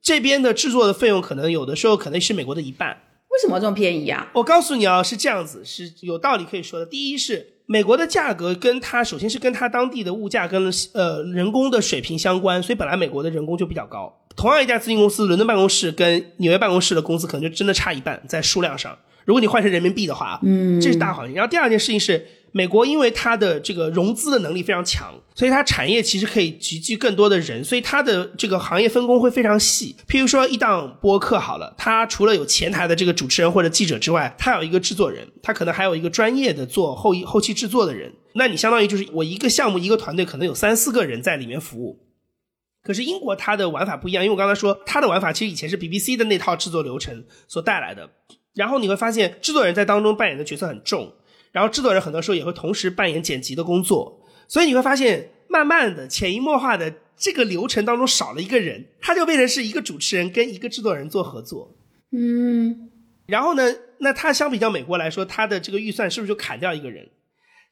[0.00, 3.02] 这边的制作的费用可能有的时候可能是美国的一半。
[3.34, 4.30] 为什么这么便宜啊？
[4.32, 6.86] 我告诉你啊，是这样子，是有道理可以说的。
[6.86, 14.20] 第一是美国的价格跟它首先是跟它当地的物价跟呃人工的水平相关，所以本来美国的人工就比较高。
[14.36, 18.96] 同样一家咨询公司，伦敦办公室跟纽约办公室的工资可能就真的差一半，在数量上。
[19.24, 21.26] 如果你换成人民币的话，嗯，这是大好。
[21.26, 29.96] 然后第二件事情是，美国因为它的这个融资的能力非常强，所以它产业其实可以集聚更多的人，所以它的这个行业分工会非常细。
[30.06, 38.12] 譬如说一档播客好了，它除了有前台的这个主持人或者记者之外，它有一个制作人，它可能还有一个专业的做后后期制作的人。
[38.34, 42.06] 那你相当于就是我一个项目一个团队可能有三四个人在里面服务。
[42.84, 48.10] 可是英国它的玩法不一样，因为我刚才说它的玩法其实以前是 BBC 的那套制作流程所带来的。
[48.54, 51.12] 然后你会发现制作人在当中扮演的角色很重，
[51.54, 61.76] 然后制作人很多时候也会同时扮演剪辑的工作，所以你会发现慢慢的潜移默化的这个流程当中少了一个人，他就变成是一个主持人跟一个制作人做合作。
[62.10, 62.90] 嗯，
[63.26, 63.62] 然后呢，
[63.98, 67.08] 那他相比较美国来说，他的这个预算是不是就砍掉一个人？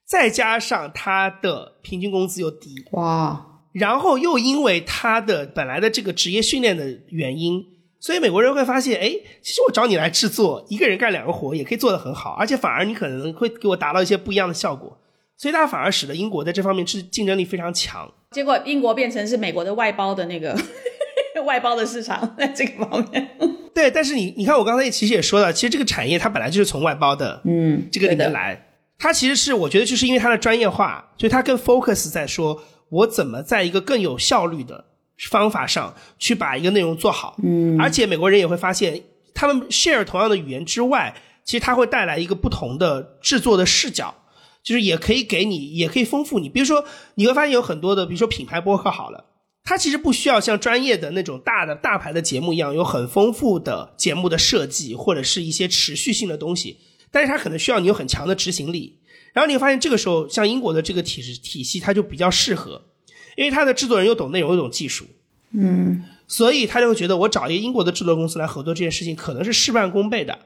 [0.07, 3.49] 再加上他的平均工资又低，哇！
[3.73, 7.65] 然后又因为他的本来的这个职业训练的原因，
[8.03, 14.99] 所以美国人会发现，哎，其实我找你来制作，一个人干两个活也可以做得很好，而且反而你可能会给我达到一些不一样的效果，
[15.37, 18.13] 所以它反而使得英国在这方面是竞争力非常强。
[18.33, 20.53] 结果英国变成是美国的外包的那个
[21.47, 23.31] 外包的市场，在这个方面。
[23.73, 28.67] 对，但是你你看，我刚才其实也说了，其实这个产业它本来就是从外包的，嗯，这个里面来，
[28.99, 32.61] 它其实是我觉得就是因为它的专业化，所以它更 focus 在说。
[32.93, 34.85] 我怎么在一个更有效率的
[35.29, 37.37] 方法上去把一个内容做好？
[37.43, 39.03] 嗯，而且美国人也会发现，
[39.35, 44.15] 他们 share 同样的语言之外，其实它会带来一个不同的制作的视角，
[44.63, 46.49] 就是也可以给你，也可以丰富你。
[46.49, 49.25] 比如说，你会发现有很多的，比如说品牌播客好了，
[49.65, 56.79] 它其实不需要像专业的那种大的大牌的节目一样有很丰富的节目的设计或者是一些持续性的东西，
[57.11, 58.99] 但是它可能需要你有很强的执行力。
[59.33, 62.83] 然后你会发现，这个时候像英国的这个体制体系，它就比较适合，
[63.37, 65.07] 因为他的制作人又懂内容又懂技术，
[65.53, 70.39] 嗯，所以他就会觉得我找一个英国的制作公司来合作这件事情可能是事半功倍的，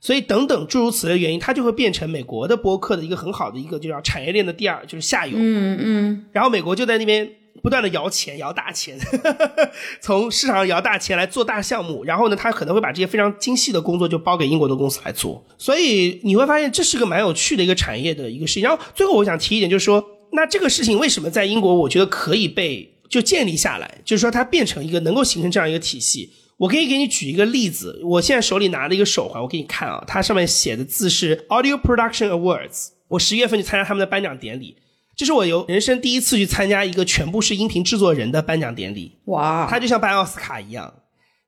[0.00, 7.30] 所以等等诸如此类原因，他就会变成美国的播客的一个很好的一个就叫产业链的第二就是下游，嗯嗯，然后美国就在那边。
[7.62, 8.98] 不断的摇钱， 摇大钱，
[10.02, 18.64] 从市场上摇大钱来做大项目，然后呢，他可能会把这些非常精细的工作就包给英国的公司来做，所以你会发现这是个蛮有趣的一个产业的一个事情。
[18.64, 26.30] 然后最后我想提一点，就是说，那这个事情为什么在英国，我觉得可以被就建立下来，就是说它变成一个能够形成这样一个体系。
[26.56, 34.76] 我可以给你举一个例子，我现在手里拿了一个手环，我给你看啊，它上面写的字是 Audio Production Awards，我十月份去参加他们的颁奖典礼。
[35.16, 39.16] 这是我由人生第一次去参加一个全部是音频制作人的颁奖典礼。
[39.26, 39.66] 哇！
[39.70, 40.92] 它就像办奥斯卡一样，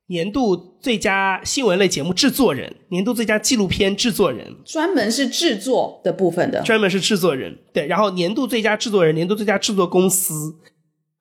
[0.09, 7.57] 年度最佳新闻类节目制作人，年度最佳纪录片制作人，专门是制作的部分的，专门是制作人。
[7.73, 10.55] 对，然后年度最佳制作人，年度最佳制作公司，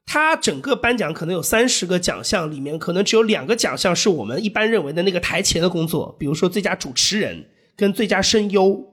[0.07, 7.44] 它整个颁奖可能有三十个奖项，里面可能只有两个奖项是我们一般认为的那个台前的工作，比如说最佳主持人
[7.77, 8.85] 跟最佳声优，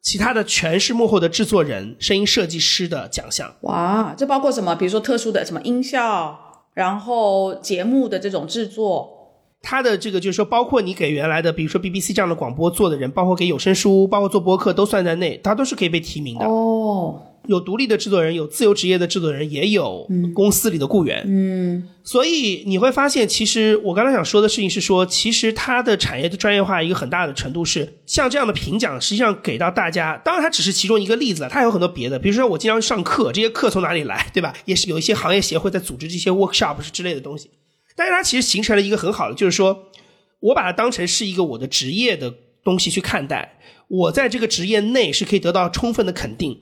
[0.00, 3.52] 其他的全是幕后的制作人、声音设计师的奖项。
[3.62, 4.76] 哇，这包括什么？
[4.76, 6.38] 比如说特殊的什么音效，
[6.74, 9.16] 然后节目的这种制作。
[9.62, 16.46] 它的这个就是说，包括你给原来的，比如说 BBC 这样的广播做的人，包括给有声书，包括做播客都算在内，它都是可以被提名的。
[16.46, 17.22] 哦。
[17.46, 21.24] 有独立的制作人，有自由职业的制作人，也有公司里的雇员。
[21.26, 34.54] 嗯，所以你会发现，其实我刚才想说的事情是说，其实它的产业的专业化一个很大的程度是，像这样的评奖，实际上给到大家，当然它只是其中一个例子了，它还有很多别的，比如说我经常上课，这些课从哪里来，对吧？
[34.66, 37.50] 也是有一些行业协会在组织这些 workshop 之类的东西，
[38.00, 39.90] 但是它其实形成了一个很好的，就是说
[40.38, 42.32] 我把它当成是一个我的职业的
[42.64, 43.58] 东西去看待，
[43.88, 46.58] 我在这个职业内是可以得到充分的肯定。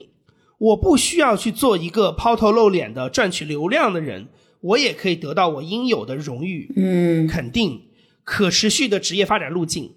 [0.57, 4.27] 我不需要去做一个抛头露脸的赚取流量的人，
[4.59, 7.83] 我也可以得到我应有的荣誉、嗯肯定、
[8.25, 9.93] 可持续的职业发展路径。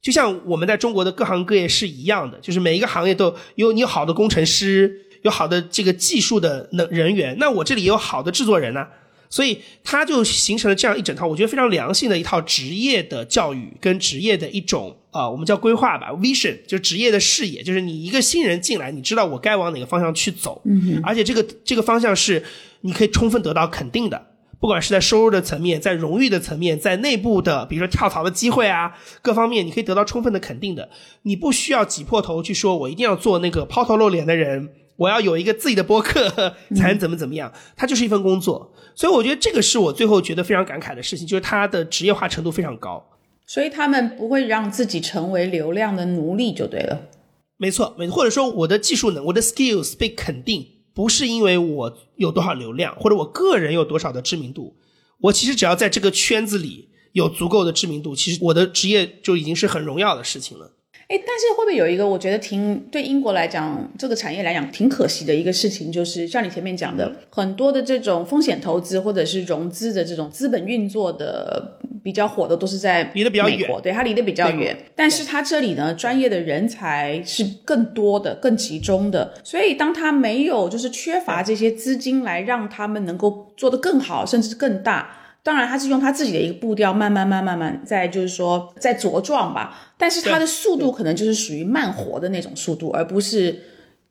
[0.00, 8.88] 就像我们在中国的各行各业是一样的，就是每一个行业都有你有好的工程师，有好的这个技术的能人员，那我这里也有好的制作人呢。
[9.32, 22.44] 所以它就形成了这样一整套，我觉得非常良性的一套职业的教育跟职业的一种啊，我们叫规划吧，vision，就是职业的视野，就是你一个新人进来，你知道我该往哪个方向去走，嗯，而且这个这个方向是
[22.82, 24.26] 你可以充分得到肯定的，
[24.60, 28.92] 不管是在收入的层面，在荣誉的层面，在内部的比如说跳槽的机会啊，
[29.22, 30.90] 各方面你可以得到充分的肯定的，
[31.22, 34.68] 你不需要挤破头去说我一定要做那个抛头露脸的人。
[34.96, 36.28] 我要有一个自己的播客
[36.76, 43.04] 才能怎么怎么样，它就是一份工作，所以我觉得这个是我最后觉得非常感慨的事情，就是它的职业化程度非常高，
[43.46, 47.08] 所以他们不会让自己成为流量的奴隶就对了。
[47.56, 54.76] 没错，没错，或者说我的技术能，我的 skills 被肯定，不是因为我有多少流量，或者我个人有多少的知名度，
[55.20, 60.72] 我其实只要在这个圈子里有足够的知名度，其实我的职业就已经是很荣耀的事情了。
[61.12, 74.74] 哎，但是会不会有一个我觉得挺对英国来讲，这个产业来讲挺可惜的一个事情，就是像你前面讲的，很多的这种风险投资或者是融资的这种资本运作的比较火的，都是在离得比较远，对它离得比较远。
[74.96, 85.18] 但是它这里呢，专业的人才是更多的、更集中的，所以当它没有就是缺乏这些资金来让他们能够做得更好，甚至更大。
[85.44, 89.94] 当然，他是用他自己的一个步调，慢慢、慢、慢慢在，就是说在茁壮吧。
[89.98, 93.60] 但是他的速度可能就是属于慢活的那种速度，而不是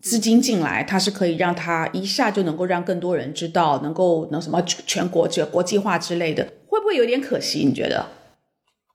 [0.02, 7.60] 资金进来，它是可以让他一下就能够让更多人知道，能够能什么全国这国际化之类的，会不会有点可惜？
[7.60, 8.08] 你觉得？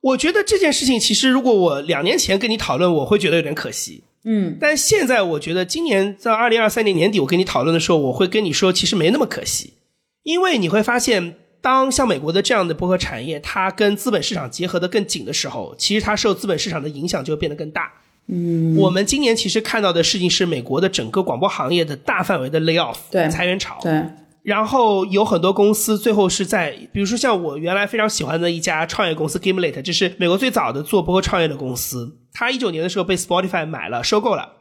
[0.01, 4.03] 我觉得这件事情其实，如果我两年前跟你讨论，我会觉得有点可惜。
[4.25, 9.73] 嗯，但现在我觉得，今年在二零二三年年底，我跟你讨论的时候，我会跟你说，其实没那么可惜，
[10.21, 11.33] 因为你会发现。
[11.67, 17.91] 当像美国的这样的播客产业，它跟资本市场结合的更紧的时候，其实它受资本市场的影响就会变得更大。
[18.27, 24.01] 嗯，我们今年其实看到的事情是美国的整个广播行业的大范围的 lay off，对裁员潮，对。
[24.43, 34.53] 然后有很多公司最后是在，比如说像我原来非常喜欢的一家创业公司 Gimlet，这是美国最早的做播客创业的公司，它一九年的时候被 Spotify 买了，收购了。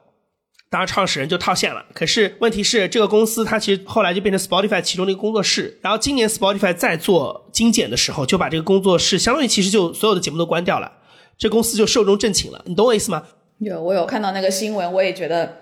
[0.68, 1.85] 当然，创始人就套现了。
[1.94, 5.79] 可是问题是，这个公司它其实后来就变成 Spotify 其中的一个工作室。
[5.81, 10.90] 然后今年 Spotify 在做精简的时候，就把这个工作室相当于其实就所有的节目都关掉了。
[11.38, 12.62] 这公司就寿终正寝了。
[12.66, 13.22] 你懂我意思吗？
[13.59, 15.59] 有，我有看到那个新闻，我也觉得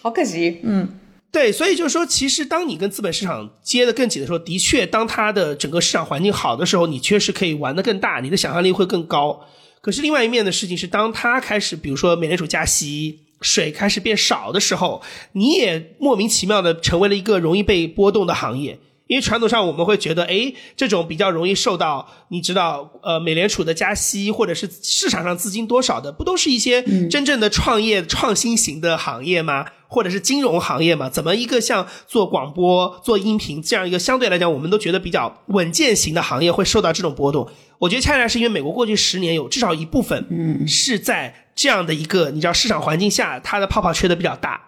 [0.00, 0.60] 好可惜。
[0.62, 0.88] 嗯，
[1.30, 9.44] 对，所以就是说，其实当你跟资本市场接得更紧的时候，的确，当它的整个市场环境好的时候，你确实可以玩得更大，你的想象力会更高。
[9.82, 13.25] 可是另外一面的事情是，当它开始，比如说美联储加息。
[13.40, 18.78] 水开始变少的时候，你也莫名其妙的成为了一个容易被波动的行业。
[19.08, 29.64] 因为传统上我们会觉得，哎，这种比较容易受到你知道，呃，美联储的加息，或者是市场上资金多少的，不都是一些真正的创业创新型的行业吗？
[29.86, 31.08] 或者是金融行业吗？
[31.08, 37.48] 怎么一个像做广播、做音频这样一个相对来讲我们都觉得比较稳健型的行业会受到这种波动？
[37.78, 44.62] 我觉得恰恰是因为美国过去十年有至少一部分，嗯，是在这样的一个你知道市场环境下，它的泡泡吹的比较大。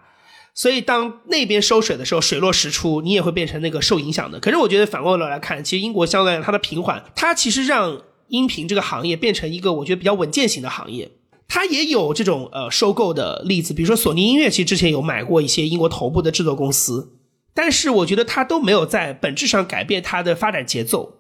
[0.55, 4.41] 所以，当那边收水的时候，水落石出，你也会变成那个受影响的。
[4.41, 11.13] 可是，我觉得反过来来看，其实英国相对来它的平缓，它其实让音频这个行业变成一个我觉得比较稳健型的行业。
[11.47, 17.13] 它也有这种呃收购的例子，比如说索尼音乐，其实之前有买过一些英国头部的制作公司，
[17.55, 21.19] 但是我觉得它都没有在本质上改变它的发展节奏。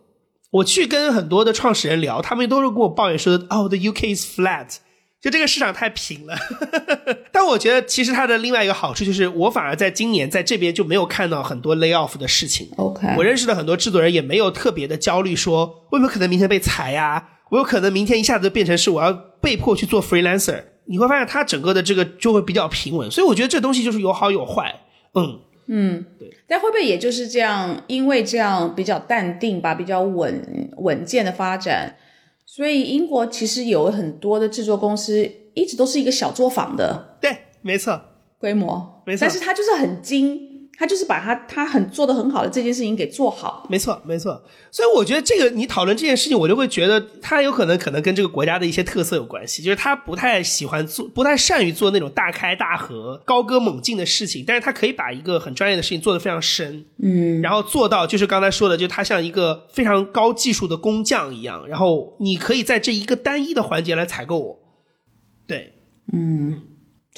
[0.50, 4.78] 我去跟很多的创始人聊，他们都是跟我抱怨说：“哦，the UK is flat。”
[5.20, 6.36] 就这个市场太平了。
[7.32, 12.68] 但我觉得其实它的另外一个好处就是，我反而在今年在这边就没有看到很多 lay off 的事情。
[12.76, 17.30] OK，我认识的很多制作人也没有特别的焦虑，说有没有可能明天被裁呀？
[17.50, 20.62] 我有可能明天一下子变成是我要被迫去做 freelancer。
[20.84, 24.74] 你会发现它整个的这个就会比较平稳，所以我觉得这东西就是有好有坏。
[25.14, 26.30] 嗯嗯，对。
[26.46, 27.82] 但会不会也就是这样？
[27.88, 31.96] 因为这样比较淡定吧，比较稳稳健的发展。
[32.59, 37.30] 所以英国其实有很多的制作公司，一直都是一个小作坊的，对，
[37.62, 38.00] 没错，
[38.36, 40.47] 规模，没错，但是它就是很精。
[40.78, 44.40] 他就是把他他很做的很好的这件事情给做好，没错没错。
[44.70, 64.58] 所以我觉得这个你讨论这件事情，我就会觉得他有可能可能跟这个国家的一些特色有关系，就是他不太喜欢做，不太善于做那种大开大合、高歌猛进的事情，但是他可以把一个很专业的事情做得非常深，嗯，然后做到就是刚才说的，就他像一个非常高技术的工匠一样，然后你可以在这一个单一的环节来采购我，
[65.48, 65.72] 对，
[66.12, 66.62] 嗯。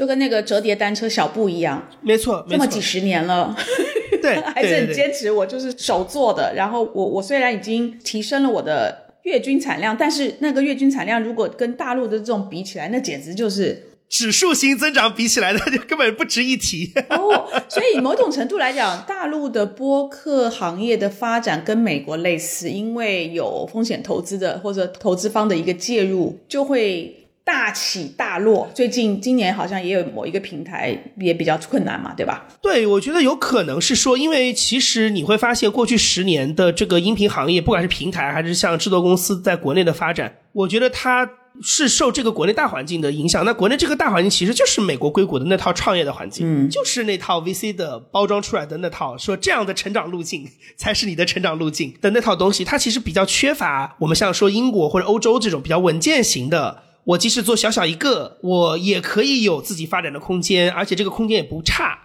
[0.01, 3.55] 就跟那个折叠单车小布一样，没错，这么几十年了，
[4.22, 5.30] 对，还是很坚持。
[5.30, 16.90] 我就是手做的，然后我我虽然已经提升了我的月均产量，但是那个月均产量如果跟大陆的这种比起来，那简直就是指数型增长比起来的就根本不值一提。
[17.11, 27.18] 哦，所以某种程度来讲，大陆的播客行业的发展跟美国类似，因为有风险投资的或者投资方的一个介入，就会。
[27.51, 32.46] 大起大落，最近今年好像也有某一个平台也比较困难嘛，对吧？
[32.62, 41.28] 对，我觉得有可能是说，因为其实你会发现，过去十年的这个音频行业，不管是平台还是像制作公司在国内的发展，我觉得它
[41.61, 43.44] 是受这个国内大环境的影响。
[43.44, 56.84] 那国内这个大环境其实就是美国硅谷的那套创业的环境，嗯，就是那套 VC 的包装出来的那套，说这样的成长路径才是你的成长路径的那套东西，它其实比较缺乏我们像说英国或者欧洲这种比较稳健型的。
[57.05, 61.98] 我即使做小小一个，我也可以有自己发展的空间，而且这个空间也不差，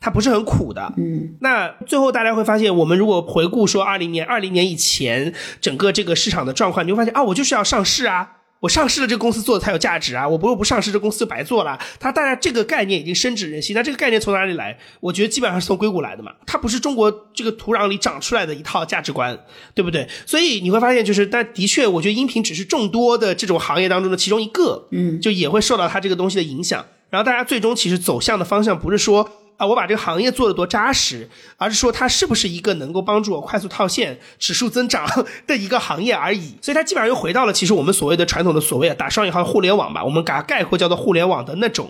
[0.00, 0.92] 它不是很苦的。
[0.96, 8.38] 嗯，那最后大家会发现，我们如果回顾说二零年、二零年以前整个这个市场的状况，你会发现啊，我就是要上市啊。
[8.60, 10.28] 我上市了，这个公司做的才有价值啊！
[10.28, 11.78] 我不如不上市，这公司就白做了。
[11.98, 13.74] 它大家这个概念已经深植人心。
[13.74, 14.78] 那这个概念从哪里来？
[15.00, 16.30] 我觉得基本上是从硅谷来的嘛。
[16.46, 19.38] 它不是中国这个土壤里长出来的一套价值观，
[19.74, 20.06] 对不对？
[20.26, 26.84] 所以你会发现，就是但的确，我觉得音频只是众多的这种行业当中的其中一个，嗯，就也会受到它这个东西的影响。
[27.08, 29.39] 然后大家最终其实走向的方向不是说。
[29.60, 35.06] 啊，我把这个行业做的多扎实，而是说它是不是一个能够帮助我快速套现、指数增长
[35.46, 36.54] 的一个行业而已。
[36.62, 41.86] 所以它基本上又回到了其实我们所谓的传统的所谓打双引号互联网吧，我们把它概括叫做互联网的那种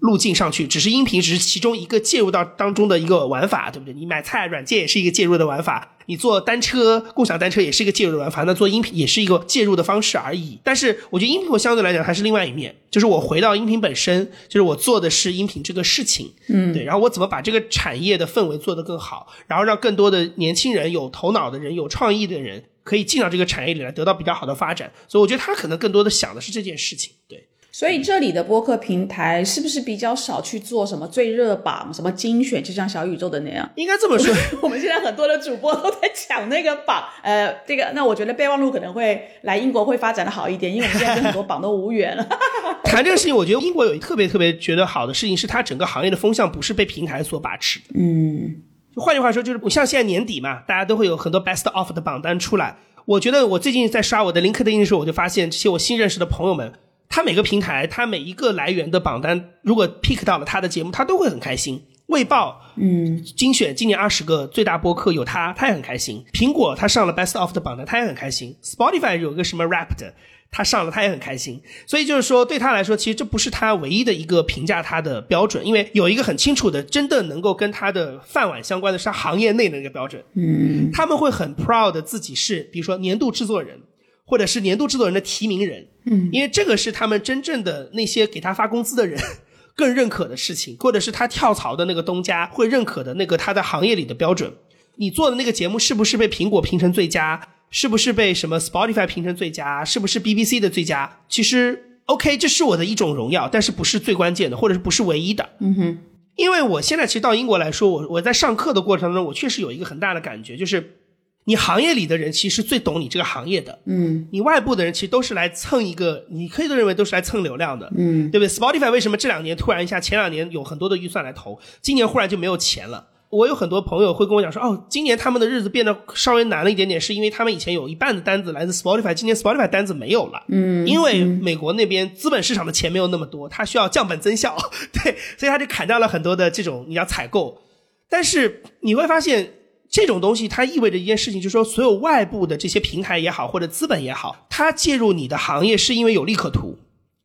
[0.00, 0.66] 路径上去。
[0.66, 3.94] 只是音频只是其中一个介入到当中的一个玩法，对不对？
[3.94, 5.92] 你买菜软件也是一个介入的玩法。
[6.06, 10.58] 你坐单车，共享单车也是一个介入的玩法，那做音频也是一个介入的方式而已。
[10.62, 16.84] 但是我觉得音频我相对来讲还是另外一面，就是我回到音频本身，就是我做的是音频这个事情，嗯，对。
[16.84, 24.92] 然后我怎么把这个产业的氛围做得更好，然后让更多的年轻人、有头脑的人、有创意的人可以进到这个产业里来，得到比较好的发展。
[25.08, 27.48] 所以我觉得他可能更多的想的是这件事情，对。
[27.74, 33.68] 所以这里的播客平台是不是比较少去做什么最热榜、什么精选，就像小宇宙的那样？
[33.74, 34.32] 应该这么说。
[34.62, 42.24] 我们现在很多的主播都在抢那个榜，呃，这个那我觉得备忘录可能会来英国会发展的好一点，因为我们现在跟很多榜都无缘了。
[42.84, 47.80] 谈这个事情，我觉得英国有一特别特别觉得好的事情是，它整个行业的风向不是被平台所把持。
[47.96, 48.54] 嗯，
[48.94, 52.76] 换句话说，就是不像现在年底嘛，大家都会有很多 best of 的榜单出来。
[53.06, 56.72] 我觉得我最近在刷我的 LinkedIn 的时候，我就发现这些我新认识的朋友们。
[57.14, 61.80] 他每个平台，他每一个来源的榜单，如果 pick 到了他的节目，他都会很开心。
[62.06, 66.24] 卫报，嗯，精选今年二十个最大播客有他，他也很开心。
[66.32, 68.56] 苹果他上了 best of 的榜单，他也很开心。
[68.64, 70.12] Spotify 有个什么 rap 的，
[70.50, 71.62] 他上了他也很开心。
[71.86, 80.20] 所以就是说，对他来说，其实这不是他唯一的一个评价他的标准，因为有一个很清楚的，真的能够跟他的饭碗相关的是行业内的一个标准。
[80.34, 83.78] 嗯，他们会很 proud 自己是，比如说年度制作人。
[84.26, 89.20] 或者是年度制作人的提名人，嗯，因为这个是他们真正的那些给他发工资的人
[89.76, 94.52] 更认可的事情，或者是他跳槽的那个东家会认可的那个他在行业里的标准。
[94.96, 97.48] 你做的那个节目是不是被苹果评成最佳？
[97.70, 99.84] 是不是被什么 Spotify 评成最佳？
[99.84, 101.18] 是不是 BBC 的最佳？
[101.28, 105.50] 其实 OK，这是我的一种荣耀，但是不是最关键的，或者是不是唯一的。
[105.58, 105.98] 嗯哼，
[106.36, 110.98] 因为我现在其实到英国来说，我我在上课的过程当中，我确实有一个很大的感觉，就是。
[111.44, 123.08] 你行业里的人其实最懂你这个行业的，嗯，你外部的人其实都是来蹭一个，你可以都认为都是来蹭流量的，嗯，对不对？Spotify 为什么这两年突然一下，前两年有很多的预算来投，今年忽然就没有钱了？
[123.30, 130.44] 我有很多朋友会跟我讲说，哦，今年他们的日子变得稍微难了一点点，是因为他们以前有一半的单子来自 Spotify，今年 Spotify 单子没有了。
[130.48, 134.56] 嗯，因为美国那边资本市场的钱没有那么多，他需要降本增效，
[134.94, 137.60] 对，所以他就砍掉了很多的这种你要采购。
[138.08, 139.50] 但是你会发现，
[139.94, 146.76] 这种东西它意味着一件事情，就是说，所有外部的这些平台也好，或者资本也好，它介入你的行业是因为有利可图。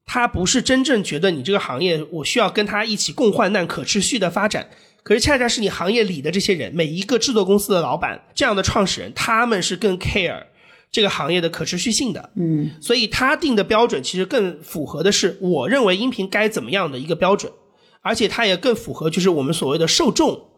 [0.05, 4.69] 它不是真正觉得你这个行业，我需要跟他一起共患难、可持续的发展。
[5.01, 10.43] 可是恰恰是你行业里的这些人，每一个制作公司的老板，这样的创始人，他们是更 care
[10.91, 12.29] 这个行业的可持续性的。
[12.35, 17.51] 嗯，所以他定的标准其实更符合的是我认为音频该怎么样的一个标准，
[18.01, 20.48] 而且它也更符合就是我们所谓的受众。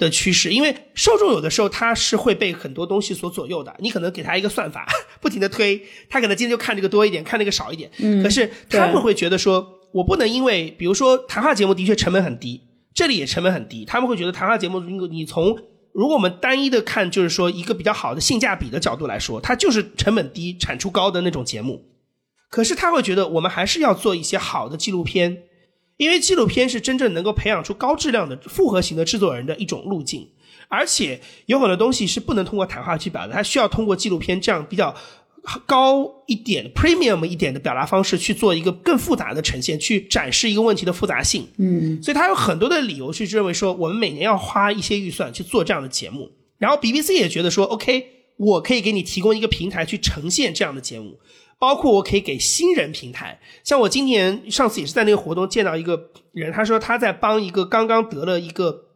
[0.00, 3.72] 的趋势，因为受众有的时候他是会被很多东西所左右的。
[3.78, 4.88] 你可能给他一个算法，
[5.22, 7.88] 不停的推，他可能今天就看这个多一点，看那个少一点。
[7.98, 12.60] 嗯，可是他们会觉得说，我不能因为，比如说谈话节目的确成本很低，
[12.94, 15.56] 这里也成本很低，他们会觉得谈话节目，你从
[15.92, 21.84] 如果我们单一的看，就是说一个比较好的性价比的角度来说，它就是成本低、产出高的那种节目。
[22.48, 25.44] 可是他会觉得，我们还是要做一些好的纪录片。
[26.00, 30.26] 因为纪录片是真正能够培养出高质量的复合型的制作人的一种路径，
[30.66, 34.96] 而且有很多东西是不能通过谈话去表达，它需要通过纪录片这样比较
[35.66, 41.46] 高一点、premium 一点的表达方式去做一个更复杂的呈现，去展示一个问题的复杂性。
[41.58, 46.30] 嗯，所以他有很多的理由去认为说，我们每年要花一些预算去做这样的节目。
[46.56, 48.06] 然后 BBC 也觉得说，OK，
[48.38, 51.18] 我可以给你提供一个平台去呈现这样的节目。
[51.60, 58.86] 包括我可以给新人平台，像我今年上次也是在那个活动见到一个人，他说他在帮一个刚刚得了一个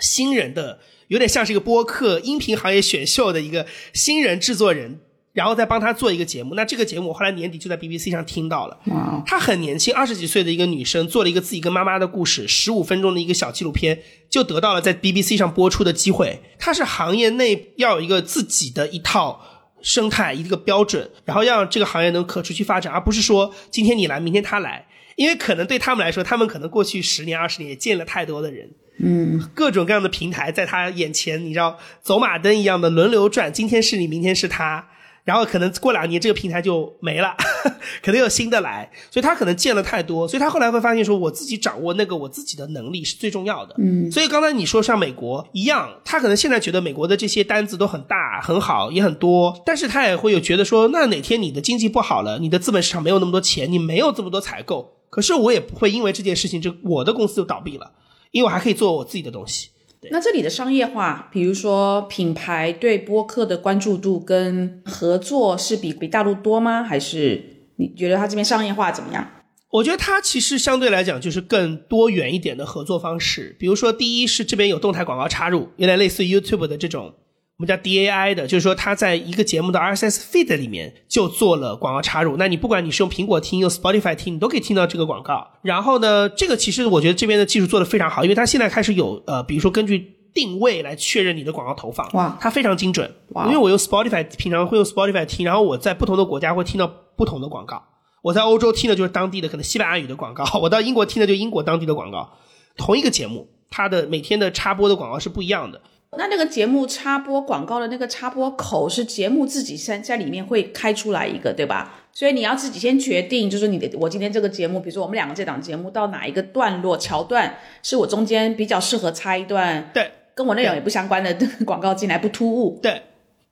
[0.00, 4.98] 新人的，有点像是一个播客音频行业选秀的一个新人制作人，
[5.32, 6.56] 然后再帮他做一个节目。
[6.56, 8.76] 那这个节目我后来年底就在 BBC 上听到了。
[9.24, 16.40] 她很年轻，二十几岁的一个女生，做了一个自己跟妈妈的故事，十五分钟的一个小纪录片，就得到了在 BBC 上播出的机会。
[16.58, 19.40] 她是行业内要有一个自己的一套。
[19.82, 28.70] 生态一个标准，然后让这个行业能可持续发展，而不是说今天你来，明天他来，因为可能对他们来说，他们可能过去十年、二十年也见了太多的人，
[29.00, 34.88] 嗯，各种各样的平台在他眼前，你知道走马灯一样的轮流转，今天是你，明天是他。
[35.28, 37.36] 然后可能过两年这个平台就没了，
[38.02, 43.74] 可能有新的来，所以他可能见了太多，所以他后来会发现说，我自己掌握那个我自己的能力是最重要的。
[43.76, 57.92] 嗯，所以刚才你说像美国一样，他可能现在觉得美国的这些单子都很大、很好、也很多，但是他也会有觉得说，那哪天你的经济不好了，你的资本市场没有那么多钱，你没有这么多采购，可是我也不会因为这件事情就我的公司就倒闭了，
[58.30, 59.68] 因为我还可以做我自己的东西。
[60.10, 66.82] 那这里的商业化，比如说品牌对播客的关注度跟合作，是比比大陆多吗？
[66.82, 67.42] 还是
[67.76, 69.28] 你觉得它这边商业化怎么样？
[69.70, 73.54] 我觉得它其实相对来讲就是更多元一点的合作方式。
[73.58, 77.12] 比如说，第一是这边有动态广告插入，有点类似于 YouTube 的这种，
[77.58, 82.36] 我们叫 DAI 的，就是说它在一个节目的 RSS feed 里面就做了广告插入。
[82.36, 85.46] 那你不管你是用苹果听，用 Spotify 听，你都可以听到这个广告。
[85.62, 90.14] 然后呢，这个其实我觉得这边的技术做的非常好，因为它现在开始有呃，比如说根据。
[90.34, 93.12] 定位来确认你的广告投放，哇，它非常精准。
[93.30, 96.86] 哇，因为我用 Spotify，平常会用 Spotify 听，然后我在不同的国家会听到
[97.16, 97.82] 不同的广告。
[98.22, 102.34] 我在欧洲听的就是当地的可能西班牙语的广告， 我到英国听的就英国当地的广告。
[102.76, 105.80] 同一个节目，它的每天的插播的广告是不一样的。
[106.16, 112.06] 那那个节目插播广告的那个插播口是节目自己先在里面会开出来一个，对吧？
[112.12, 119.90] 所以你要自己先决定，就是你的我今天这个节目，比如说我们两个这档节目到哪一个段落桥段，是我中间比较适合插一段。
[119.92, 120.10] 对。
[120.34, 121.36] 跟我内容也不相关的
[121.66, 123.02] 广告进来不突兀，对，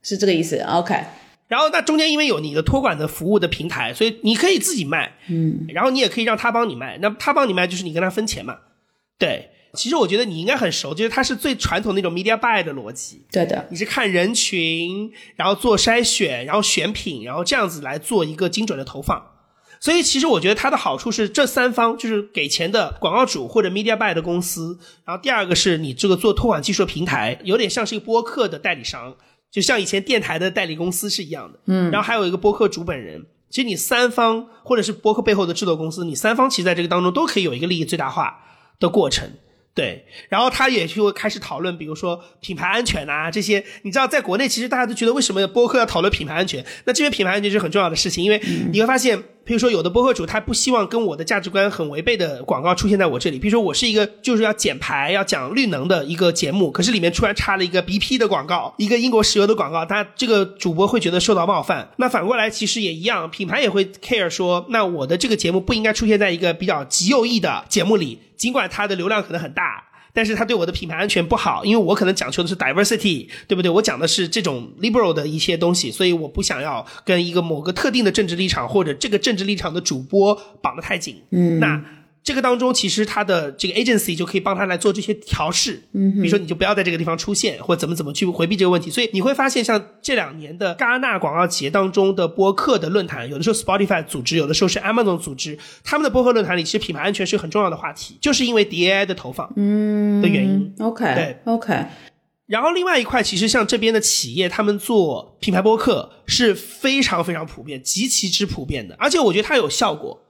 [0.05, 0.57] 是这个意思。
[0.61, 0.95] OK，
[1.49, 6.97] 然后那中间因为有你的托管的服务的平台，所以你可以自己卖，嗯，然后你也可以让他帮你卖。
[7.03, 8.59] 那他帮你卖就是你跟他分钱嘛。
[9.19, 13.25] 对，其实我觉得你应该很熟，就是它是最传统那种 media buy 的逻辑。
[13.31, 19.35] 对的，你是看人群，然后做筛选，然后选品，然后这样子来做一个精准的投放。
[19.79, 29.15] 所以其实我觉得它的好处是这三方就是给钱的广告主或者 media buy 的公司，然后第二个是你这个做托管技术的平台，有点像是一个播客的代理商，
[29.51, 31.61] 就像以前电台的代理公司是一样的。
[31.67, 38.45] 嗯，然后还有一个播客主本人，其实你三方或者是播客背后的制作公司，你三方其实在这个当中都可以有一个利益最大化
[38.81, 39.31] 的过程。
[39.77, 43.63] 对，然后他也就会开始讨论，比如说品牌安全啊这些。
[43.83, 46.65] 你知道，在国内其实大家都觉得为什么播客要讨论品牌安全？
[46.87, 49.23] 那这边品牌安全是很重要的事情，因为你会发现。
[49.47, 53.39] 比如说，有的播客主他不希望跟我的价值观很违背的广告出现在我这里。
[53.39, 61.89] 比如说，我是一个就是要减排、要讲绿能的一个节目，可是里面突然插了一个 BP 的广告，一个英国石油的广告，他这个主播会觉得受到冒犯。
[61.99, 69.85] 那反过来其实也一样，品牌也会 care 说，那我的这个节目不应该出现在一个比较极右翼的节目里，尽管它的流量可能很大。
[70.17, 73.71] 但是它对我的品牌安全不好，因为我可能讲求的是 diversity，对不对？
[73.71, 81.23] 我讲的是这种 liberal 的一些东西，所以我不想要跟一个某个特定的政治立场或者这个政治立场的主播绑得太紧。
[81.33, 81.85] 嗯，那。
[82.27, 88.91] 这个当中，其实他的这个 agency 就可以帮他来做这些调试，嗯，比如说你就不要在这个地方出现，或怎么怎么去回避这个问题。
[88.91, 100.75] 所以你会发现，像这两年的戛纳广告节当中的播客的论坛，有的时候 Spotify 组织，有的时候是 Amazon 组织，他们的播客论坛里，其实品牌安全是很重要的话题，就是因为 DAI 的投放，嗯的原因。
[100.81, 101.87] OK，对，OK。
[102.49, 110.25] 然后另外一块，其实像这边的企业，他们做品牌播客是非常非常普遍，极其之普遍的，而且我觉得它有效果。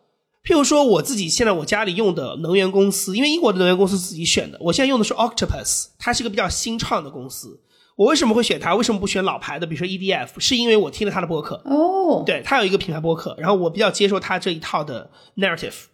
[0.46, 7.60] 譬如说，我自己现在我家里用的能源公司，因为英国的能源公司自己选的，我现在用的是 Octopus，它是一个比较新创的公司。
[7.96, 8.74] 我为什么会选它？
[8.76, 9.66] 为什么不选老牌的？
[9.66, 15.86] 比如说 EDF，是因为我听了他的播客哦，对他有一个品牌播客，然后我比较接受他这一套的 narrative，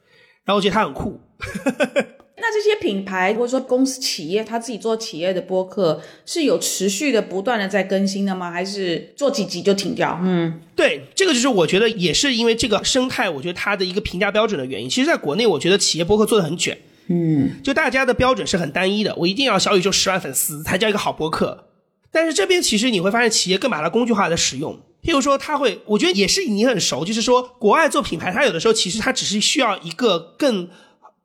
[0.44, 1.18] 然后我觉得他很酷。
[2.45, 8.51] 那这些品牌或者说公司企业，他自己做企业的播客是有持续的、不断的在更新的吗？
[8.51, 10.18] 还是做几集就停掉？
[10.20, 14.90] 嗯，对，这个就是我觉得也是因为这个生态，我觉得它的一个评价标准的原因。
[14.90, 16.76] 其实，在国内，我觉得企业播客做的很卷，
[17.07, 21.68] 嗯，就大家的标准是很单一的，我一定要小宇宙十万粉丝才叫一个好播客。
[22.11, 30.68] 但是这边其实你会发现，企业更把它工具化的使用，譬如说，他会，我觉得也是你很熟，就是说，国外做品牌，它有的时候其实它只是需要一个更。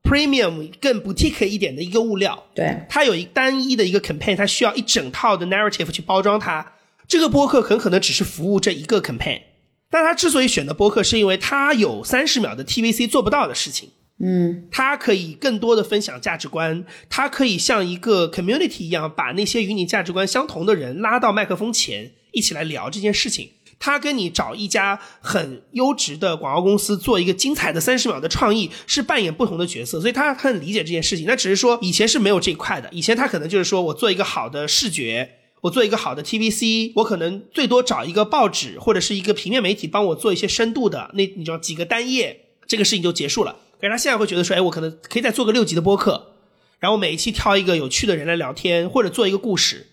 [0.08, 6.74] Premium 更 boutique 一点的一个物料，对，它有一单一的一个 campaign，它需要一整套的 narrative 去包装它。
[7.08, 9.41] 这个播客很可能只是服务这一个 campaign，
[9.89, 13.89] 但他之所以选择播客，是因为它有三十秒的 TVC 做不到的事情。
[14.20, 23.51] 嗯，它可以更多的分享价值观，它可以像一个 community 一样，把那些与你价值观相同的人拉到麦克风前，一起来聊这件事情。
[23.80, 31.25] 他跟你找一家很优质的广告公司做一个精彩的三十秒的创意，是扮演不同的角色，所以他很理解这件事情。
[31.28, 35.30] 那只是说以前是没有这一块的，以前他可能就是说我做一个好的视觉，
[35.61, 43.57] 我做一个好的 TVC，我可能最多找一个报纸或者是一个平面媒体帮我做一些深度的，那你知道几个单页，这个事情就结束了。
[43.80, 46.32] 可是他现在会觉得说，哎，我可能可以再做个六集的播客，
[46.80, 49.86] 然后每一期挑一个有趣的人来聊天，或者做一个故事。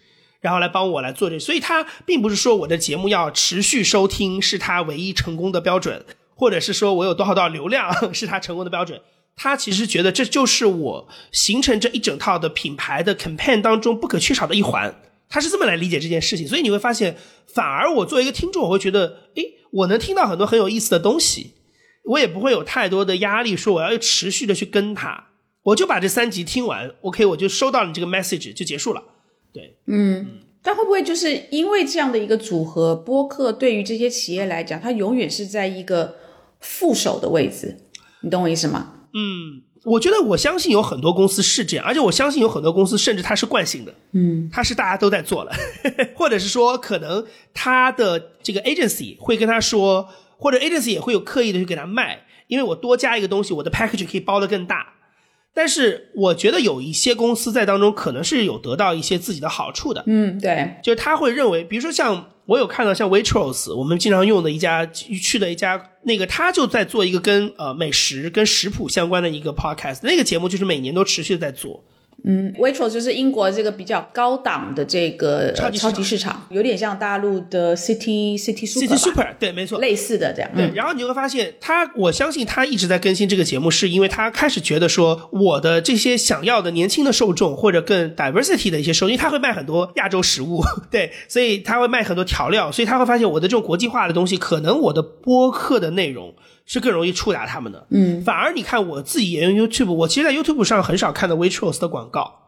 [0.45, 9.01] 然后来帮我来做这，所以他并不是说我的节目要持续收听是他唯一成功的标准，或者是说我有多少多少流量 是他成功的标准。
[9.37, 14.95] 他其实觉得这就是我形成这一整套的品牌的 campaign 当中不可缺少的一环。
[15.31, 17.17] 他是这么来理解这件事情，所以你会发现，
[17.55, 21.55] 反而我作为一个听众，我会觉得，诶，我能听到很多很有意思的东西，
[22.05, 25.29] 我也不会有太多的压力，说我要持续的去跟他，
[25.63, 29.03] 我就把这三集听完，OK，我就收到你这个 message 就结束了。
[29.55, 36.17] 对，嗯，但会不会就是因为这样的一个组合，播客对于这些企业来讲，它永远是在一个
[36.59, 37.79] 副手的位置，
[38.23, 38.95] 你懂我意思吗？
[39.15, 45.53] 嗯，我觉得我相信有很多公司是这样，而且我相信有很多公司甚至它是惯性的，嗯，它是大家都在做了，
[46.17, 54.94] 或者是说可能他的这个 agency 会跟他说，或者 agency 也会有刻意的去给他卖，因为我多加一个东西，我的 package 可以包的更大。
[55.55, 71.85] 但是我觉得有一些公司在当中可能是有得到一些自己的好处的，嗯，对，就是他会认为，比如说像我有看到像 Waitrose，我们经常用的一家去的一家那个，他就在做一个跟呃美食跟食谱相关的一个 podcast，那个节目就是每年都持续的在做。
[72.27, 80.51] 嗯，Waitrose 就是英国这个比较高档的这个超级超级市场，有点像大陆的 City City Super，City Super，对，没错，类似的这样。
[80.57, 96.35] 对，然后你就会发现，他，我相信他一直在更新这个节目，是因为他开始觉得说，我的这些想要的年轻的受众，或者更 diversity 的一些受众，因为他会卖很多亚洲食物， 对，所以他会卖很多调料，所以他会发现我的这种国际化的东西，可能我的播客的内容。
[96.67, 102.41] 是更容易触达他们的，嗯，反而你看我自己也用 YouTube，我其实，在 YouTube 上很少看到 Waitrose 的广告，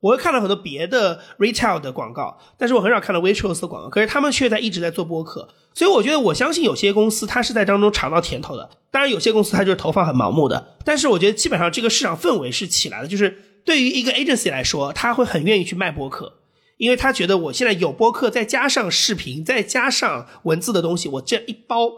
[0.00, 13.34] 我会看到很多别的 retail 的广告，但是我很少看到 Waitrose 的广告，可是他们却在一直在做播客，所以我觉得我相信有些公司它是在当中尝到甜头的，当然有些公司它就是投放很盲目的，但是我觉得基本上这个市场氛围是起来的，就是
[13.64, 16.34] 对于一个 agency 来说，他会很愿意去卖播客，
[16.76, 21.92] 因为他觉得我现在有播客，再加上视频，再加上文字的东西，我这一包。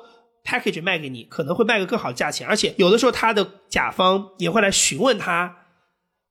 [0.46, 5.56] Package 卖给你可能会卖个更好的价钱，而且有的时候他的甲方也会来询问他，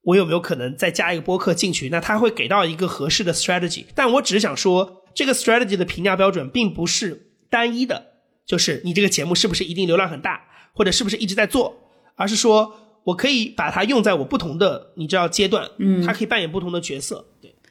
[0.03, 1.89] 我有没有可能再加一个播客进去？
[1.89, 3.85] 那他会给到一个合适的 strategy。
[3.93, 8.05] 但我只是想说，这个 strategy 的评价标准并不是单一的，
[8.45, 10.41] 就是你这个节目是不是一定流量很大，
[10.73, 11.75] 或者是不是一直在做，
[12.15, 17.25] 而是说我可以把它用在我不同的你知道阶段，嗯，它可以扮演不同的角色。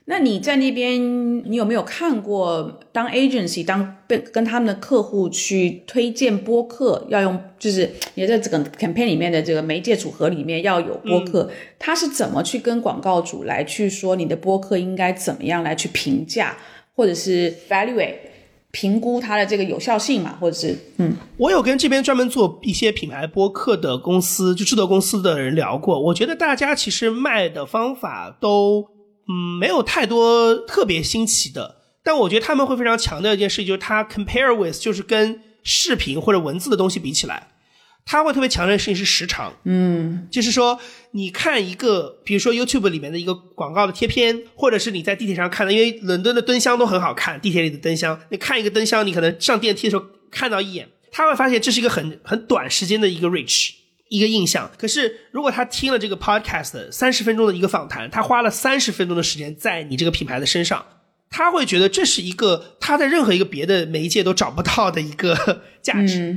[0.07, 0.15] 对。
[0.15, 16.55] 那你在那边，你有没有看过当 agency 当被跟他们的客户去推荐播客，要用就是你在这个 campaign 里面的这个媒介组合里面要有播客，他是怎么去跟广告主来去说你的播客应该怎么样来去评价，
[16.95, 18.17] 或者是 evaluate
[18.73, 28.94] 评估它的这个有效性嘛，或者是嗯，我有跟这边专门做一些品牌播客的公司，就制作公司的人聊过，我觉得大家其实卖的方法都。
[29.29, 37.49] 嗯，没有太多特别新奇的，但我觉得他们会非常强调一件事情，就是它 compare with，就是跟视频或者文字的东西比起来，
[38.05, 39.55] 他会特别强调的事情是时长。
[39.65, 40.79] 嗯，就是说
[41.13, 53.71] 你看一个，比如说 YouTube 里面的一个广告的贴片，或者是你在地铁上看的，因为伦敦的灯箱都很好看，地铁里的灯箱，你看一个灯箱，你可能上电梯的时候看到一眼，他会发现这是一个很很短时间的一个 reach。
[54.09, 60.85] 一个印象，可是如果他听了这个 podcast 三十分钟的一个访谈，他花了三十分钟的时间在你这个品牌的身上，
[61.31, 66.37] 他会觉得这是一个他在任何一个别的媒介都找不到的一个价值，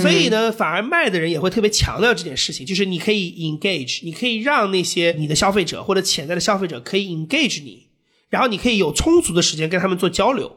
[0.00, 7.88] 所以呢，反而卖的人也会特别强调这件事情，就是你可以 engage，你可以让那些你的消费者或者潜在的消费者可以 engage 你，
[8.28, 10.56] 然后你可以有充足的时间跟他们做交流。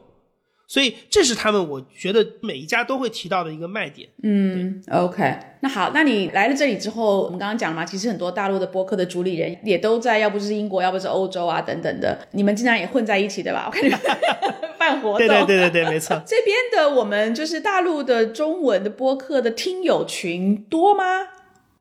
[0.70, 4.08] 所以这是他们，我觉得每一家都会提到的一个卖点。
[4.22, 13.64] 嗯，OK，那好，那你来了这里之后，我们刚刚讲了嘛，其实很多大陆的播客的主理人也都在，要不是英国，要不是欧洲啊等等的，你们经常也混在一起对吧？
[13.66, 13.98] 我看你们
[14.78, 16.14] 办活动，对对对对对，没错。
[16.24, 21.04] 这边的我们就是大陆的中文的播客的听友群多吗？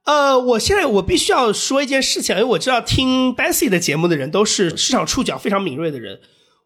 [0.06, 6.20] 呃，我现在我必须要说一件事情，因为我知道听 Bessy 的节目的人都是市场触角非常敏锐的人。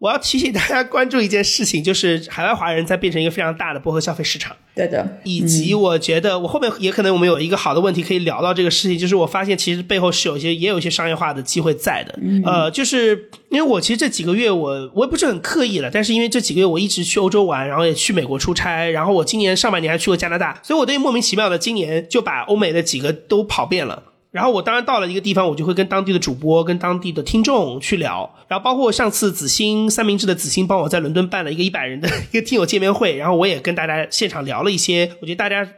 [0.04, 4.54] 我要提醒大家关注一件事情，就是海外华人在变成一个非常大的薄荷消费市场。
[4.76, 12.20] 对的，以及我觉得我后面也可能我们有一个好的问题可以聊到这个事情，就是我发现其实背后是有一些也有一些商业化的机会在的。
[12.44, 24.04] 呃，就是因为我其实这几个月我我也不是很刻意了，但是因为这几个月我一直去欧洲玩，然后也去美国出差，然后我今年上半年还去过加拿大，所以我对莫名其妙的今年就把欧美的几个都跑遍了。
[24.34, 28.28] 然后我当然到了一个地方，我就会跟当地的主播、跟当地的听众去聊。
[28.48, 35.70] 然后包括上次子欣三明治的子欣帮我在伦敦办了一个一百人的一个听友见面会，然后我也跟大家现场聊了一些，我觉得大家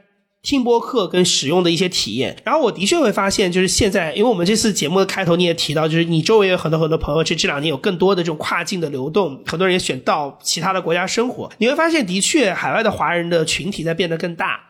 [0.41, 2.37] 听播客跟使用的一些体验。
[2.45, 11.51] 然后我的确会发现，就是现在，因为我们这次节目的开头你也提到，就是你周围有很多很多朋友，其实这两年有更多的这种跨境的流动，很多人也选到其他的国家生活。
[11.57, 14.61] 你会发现，的确海外的华人的群体在变得更大。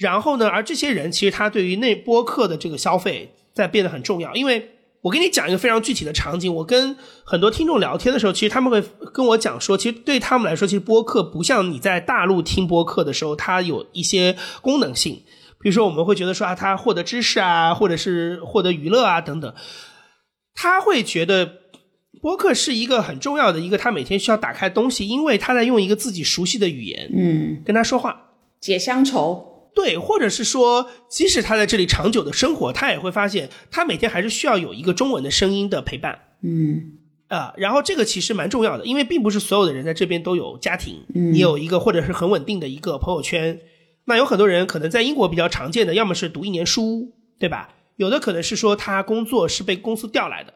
[0.00, 3.32] 然后呢，而这些人其实他对于那播客的这个消费。
[3.52, 4.70] 在变得很重要，因为
[5.02, 6.54] 我跟你讲一个非常具体的场景。
[6.54, 8.80] 我跟很多听众聊天的时候，其实他们会
[9.12, 15.24] 跟我讲说，其实对他们来说，其实播客不像你在大陆听播客的时候，它有一些功能性。
[15.60, 19.52] 比如说，我们会觉得说啊，他获得知识啊，或者是获得娱乐啊等等。
[20.54, 21.54] 他会觉得
[22.22, 28.30] 播客是一个很重要的一个，他每天需要打开东西，因为他在用一个自己熟悉的语言，嗯，跟他说话，
[28.60, 29.49] 解乡愁。
[29.74, 36.20] 对，或者是说，即使他在这里长久的生活，他也会发现，他每天还是需要有一个中文的声音的陪伴。
[36.42, 36.98] 嗯，
[37.28, 43.60] 啊，然后这个其实蛮重要的，因为并不是所有的人在这边都有家庭，你有一个或者是很稳定的一个朋友圈。
[44.06, 47.74] 那有很多人可能在英国比较常见的，要么是读一年书，对吧？
[47.96, 50.54] 有的可能是说他工作是被公司调来的，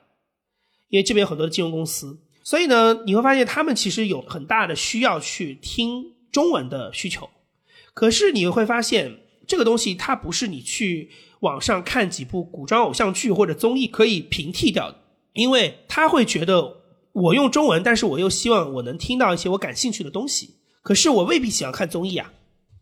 [0.89, 7.29] 因为这边有很多的金融公司，所以呢，你会发现他们其实有很大的需要去听中文的需求。
[7.95, 14.99] 可是你会发现，这个东西它不是你去网上看几部古装偶像剧或者综艺可以平替掉的，
[15.33, 16.79] 因为他会觉得
[17.13, 20.57] 我用中文，但是我又希望我能听到一些我感兴趣的东西。
[20.83, 22.33] 可是我未必喜欢看综艺啊，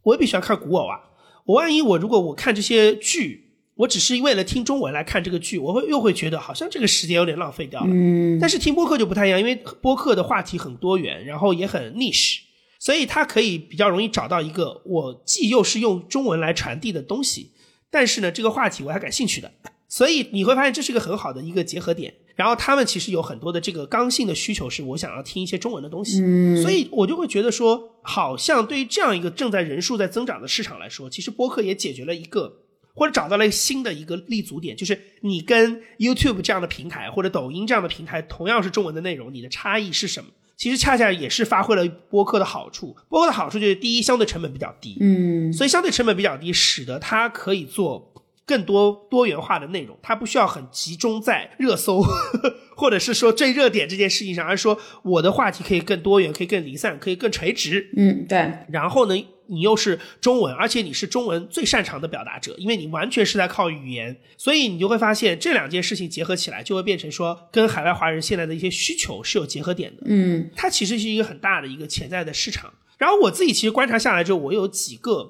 [0.03, 0.99] 我未必喜欢看古偶啊。
[1.45, 7.91] 我万一我如果我看这些剧，我只是为了听中文来看这个剧，我会又会觉得好像这个时间有点浪费掉了。
[7.91, 12.41] 嗯，但是听播客就不太一样，因为播客的话题很多元，然后也很 niche。
[12.83, 17.53] 所以它可以比较容易找到一个我既又是用中文来传递的东西，
[17.93, 19.53] 但是呢，这个话题我还感兴趣的。
[19.89, 22.13] 所以你会发现这是一个很好的一个结合点。
[22.35, 26.21] 然后他们其实有很多的这个刚性的需求，是我想要听一些中文的东西。
[26.25, 32.63] 嗯，所以我就会觉得说，好像对于这样一个正在人数在增长的市场来说，其实播客也解决了一个
[32.97, 40.31] 或者找到了新的一个立足点，就是你跟 YouTube 这样的平台或者抖音这样的平台同样是中文的内容，你的差异是什么？
[40.63, 42.97] 其实恰恰也是发挥了播客的好处。
[43.09, 48.15] 播客的好处就是，第一，相对成本比较低，嗯，所以相对成本比较低，使得它可以做
[48.47, 52.01] 更多多元化的内容，它不需要很集中在热搜，
[52.79, 57.91] 或者是说最热点这件事情上，而是说我的话题可以更多元，可以更离散，可以更垂直。
[57.97, 58.53] 嗯，对。
[58.71, 70.03] 然后呢，你又是中文，而且你是中文最擅长的表达者，因为你完全是在靠语言，所以你就会发现这两件事情结合起来，就会变成说跟海外华人现在的一些需求是有结合点的。
[70.07, 72.73] 嗯，它其实是一个很大的一个潜在的市场。
[72.99, 75.25] 然后我自己其实观察下来之后，我有几个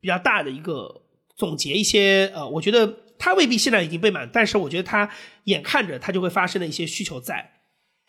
[0.00, 1.02] 比较大的一个。
[1.38, 5.08] 总结一些，呃，我觉得它未必现在已经被满，但是我觉得它
[5.44, 7.52] 眼看着它就会发生的一些需求在。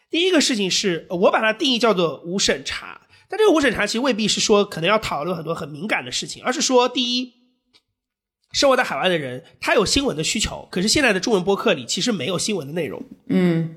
[0.10, 2.99] 第一个事情是我把它定义叫做无审查，
[3.30, 7.34] 但这个无审查其实未必是说可能要讨论很多很敏感的事情，而是说，第一，
[8.52, 13.04] 生活在海外的人他有新闻的需求，可是现在的中文播客里其实没有新闻的内容。
[13.30, 13.76] 嗯。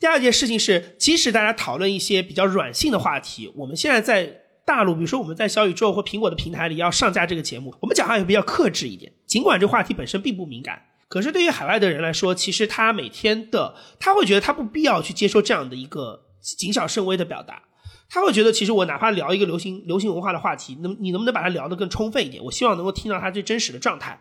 [0.00, 4.40] 第二件事情是，即使大家讨论一些比较软性的话题，我们现在在。
[4.66, 9.12] 大陆，比如说我们在小宇宙或苹果的平台里要上架这个节目，我们讲话也比较克制一点。
[9.26, 17.62] 尽管这话题本身并不敏感，可是对于海外的人来说，其实他每天的他会觉得他不必要去接受这样的一个谨小慎微的表达。
[18.08, 22.42] 他会觉得，其实我哪怕聊一个流行流行文化的话题，能你能不能把它聊得更充分一点？
[22.44, 24.20] 我希望能够听到他最真实的状态。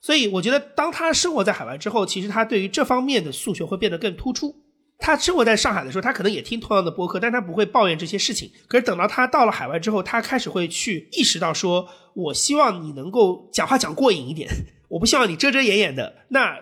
[0.00, 4.54] 所以我觉得，当他生活在海外之后，其实他对于这方面的诉求会变得更突出。
[4.98, 8.50] 他生活在上海的时候，他可能也听同样的播客，但他不会抱怨这些事情。
[8.68, 14.48] 可是等到他到了海外之后，他开始会去意识到，说我希望你能够讲话讲过瘾一点，
[14.88, 16.26] 我不希望你遮遮掩掩的。
[16.28, 16.58] 那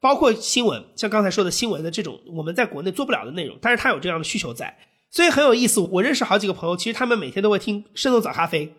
[0.00, 4.76] 包括新闻，像刚才说的新闻的这种我们在国内做不了的内容，但是他有这样的需求在，
[5.10, 5.80] 所以很有意思。
[5.80, 8.74] 我认识好几个朋友，其实他们每天都会听生动早咖啡，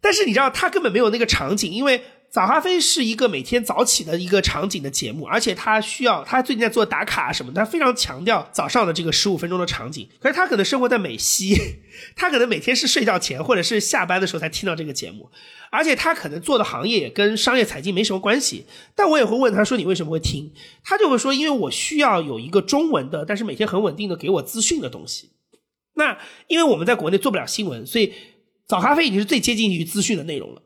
[0.00, 2.02] 但是你知道他根本没有那个场景，因为。
[2.34, 10.08] 早咖啡是一个每天早起的一个场景的节目，而且他需要他最近在做打卡什么，他非常强调早上的这个十五分钟的场景。
[10.18, 11.54] 可是他可能生活在美西，
[12.16, 15.30] 他可能每天是睡觉前或者是下班的时候才听到这个节目，
[15.70, 18.66] 而且他可能做的行业也跟商业财经没什么关系。
[18.96, 20.52] 但我也会问他说：“你为什么会听？”
[20.82, 25.30] 他就会说：“因为我需要有一个中文的，但是每天很稳定的给我资讯的东西。”
[25.94, 26.18] 那
[26.48, 28.12] 因为我们在国内做不了新闻，所以
[28.66, 30.62] 早咖啡已经是最接近于资讯的内容了。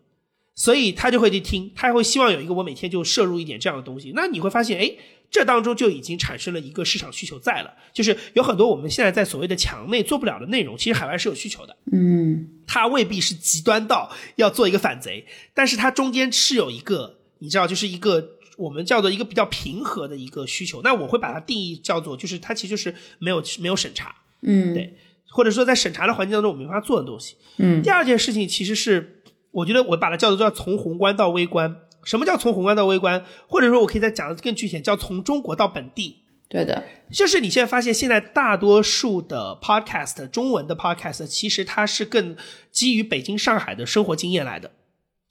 [0.55, 4.11] 所以他就会去听，他会希望有一个我每天就摄入一点这样的东西。
[4.17, 4.93] 那你会发现，哎，
[5.31, 11.77] 这当中就已经产生了一个市场需求在了，就是有很多我们现在在所谓的墙内做不了的内容，其实海外是有需求的。
[11.93, 15.25] 嗯，它未必是极端到要做一个反贼，
[15.55, 20.83] 但是它中间是有一个，你知道，就是一个我们叫做一个比较平和的一个需求。
[20.83, 24.13] 那我会把它定义叫做，就是它其实就是没有没有审查，
[24.43, 24.93] 嗯，对，
[25.31, 27.37] 或者说在审查的环境当中我没法做的东西。
[27.59, 29.15] 嗯，第二件事情其实是。
[29.51, 31.75] 我觉得我把它叫做叫从宏观到微观。
[32.05, 33.25] 什么叫从宏观到微观？
[33.49, 36.23] 或者说我可以再讲的更具体，叫从中国到本地。
[36.51, 42.37] 对的，就是你现在发现，现在大多数的 podcast 中文的 podcast，其实它是更
[42.71, 44.71] 基于北京、上海的生活经验来的，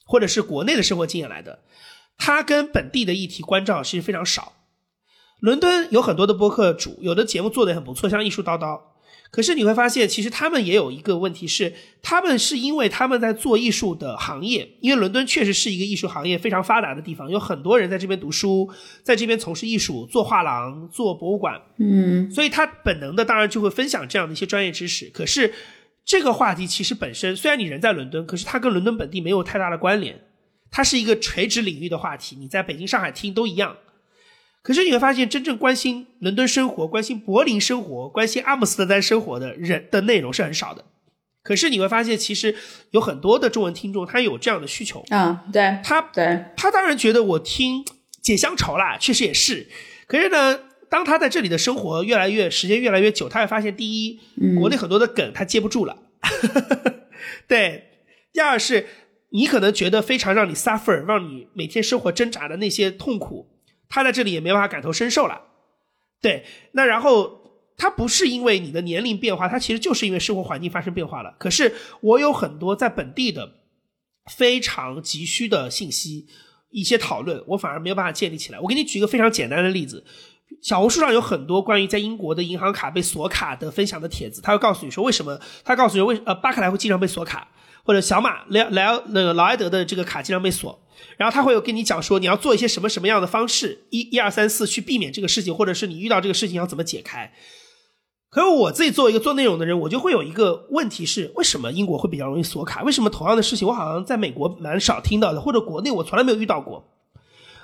[0.04, 1.60] 或者是国内的生活经验来的。
[2.18, 4.54] 它跟本地的议题关照其实非常少。
[5.40, 8.82] 伦敦有很多的播客主，有的节目做的很不错，像艺术叨叨。
[9.30, 18.70] 可是你会发现，其实他们也有一个问题是，他们是因为他们在做艺术的行业，因为伦敦确实是一个艺术行业非常发达的地方，有很多人在这边读书，
[19.04, 25.10] 在这边从事艺术，做画廊、做博物馆，嗯，所以他本能的当然就会分享这样的一些专业知识。
[25.10, 25.54] 可是
[26.06, 30.22] 这个话题其实本身，虽然你人在伦敦，可是它跟伦敦本地没有太大的关联，
[30.72, 33.76] 它是一个垂直领域的话题，你在北京、上海听都一样。
[34.62, 40.84] 可是你会发现，真正关心伦敦生活、关心柏林生活、关心阿姆斯特丹生活的人的内容是很少的。
[41.42, 42.54] 可是你会发现，其实
[42.92, 45.46] 有很多的中文听众，他有这样的需求啊。
[45.54, 47.86] 对，他对他当然觉得我听
[48.22, 49.70] 解乡愁啦，确实也是。
[50.08, 54.20] 可是呢，当他在这里的生活越来越时间越来越久，他会发现，第一，
[54.60, 55.98] 国内很多的梗他接不住了。
[57.48, 57.86] 对，
[58.34, 58.86] 第二是，
[59.30, 63.48] 你可能觉得非常让你 suffer，让你每天生活挣扎的那些痛苦。
[63.90, 65.42] 他在这里也没办法感同身受了，
[66.22, 71.36] 对，那然后他不是因为你的年龄变化，他其实就是因为生活环境发生变化了。
[71.40, 73.54] 可是我有很多在本地的
[74.36, 76.28] 非常急需的信息，
[76.72, 78.60] 一些讨论，我反而没有办法建立起来。
[78.60, 80.04] 我给你举一个非常简单的例子，
[80.62, 87.48] 小红书上有很多关于在英国的银行卡被锁卡的分享的帖子，他会告诉你说为什么，他告诉你为呃巴克莱会经常被锁卡，
[87.84, 90.82] 或者小马莱莱那个劳埃德的这个卡经常被锁。
[91.18, 97.34] 然后他会有跟你讲说，你要做一些什么什么样的方式，一、一二三四去避免这个事情，或者是你遇到这个事情要怎么解开。
[98.30, 102.84] 可是我自己作为一个做内容的人，我就会有一个问题是：为什么英国会比较容易锁卡？
[102.84, 106.84] 为什么同样的事情我好像在美国蛮少听到的，或者国内我从来没有遇到过？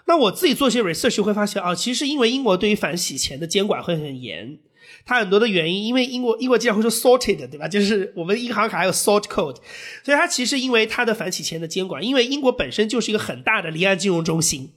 [0.06, 4.60] 那我自己做一些 research 会发现啊，其实因为英国对于反洗钱的监管会很严。
[5.06, 7.68] 它很多的原因，因为英国英国经常会说 sorted，对吧？
[7.68, 9.58] 就是我们银行卡还有 sort code，
[10.04, 14.72] 所以它其实因为它的反洗钱的监管，因为英国本身就是一个很大的离岸金融中心，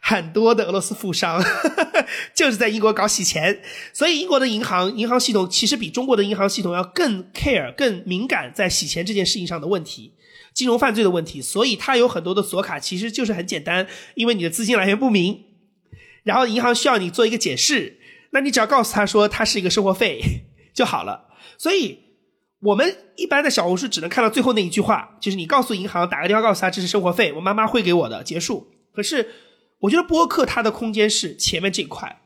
[0.00, 1.42] 很多的俄罗斯富商
[2.34, 3.60] 就是在英国搞洗钱，
[3.92, 10.12] 所以英国的银行银行系统其实比中国的银行系统要更 care、更敏感在洗钱这件事情上的问题，
[10.52, 11.42] 金融犯罪的问题。
[11.42, 15.42] 所以它有很多的锁卡，其实就是很简单，因为你的资金来源不明，
[16.22, 17.98] 然后银行需要你做一个解释，
[18.34, 20.20] 那你只要告诉他说它是一个生活费
[20.76, 21.28] 就好了。
[21.56, 21.98] 所以
[22.60, 28.68] 我们一般的小红书只能看到最后那一句话，就是你告诉银行打个电话告诉他这是生活费，我妈妈会给我的，结束。
[28.92, 29.30] 可是。
[29.80, 32.22] 我觉得播客它的空间是前面这一块，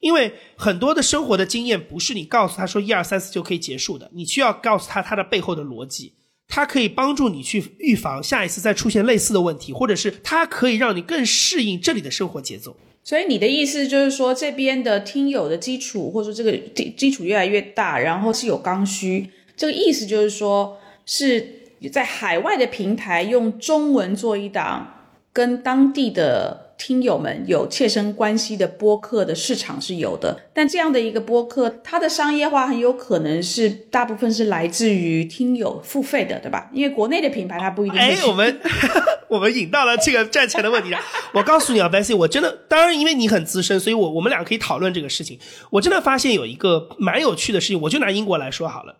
[0.00, 6.12] 因为很多的生活的经验不是你告诉他说一二三四就可以结束的，你需要告诉他他的背后的逻辑，
[6.48, 12.76] 它可以帮助你去预防下一次再出现类似的问题，或者是它可以让你更适应这里的生活节奏。
[13.08, 26.67] 所以你的意思就是说，这边的听友的基础或者说这个基基础越来越大，然后是有刚需，这个意思就是说是在海外的平台用中文做一档跟当地的。
[26.78, 36.70] 听友们有切身关系的播客的市场是有的，但这样的一个播客，它的商业化很有可能是大部分是来自于听友付费的，对吧？
[36.72, 37.98] 因为国内的品牌它不一定。
[37.98, 38.60] 哎，我们
[39.28, 41.00] 我们引到了这个赚钱的问题上。
[41.34, 45.38] 我告诉你啊，Bessy，我真的，当然因为你很资深，所以我我们俩可以讨论这个事情。
[45.70, 48.98] 我真的发现有一个蛮有趣的事情，我就拿英国来说好了。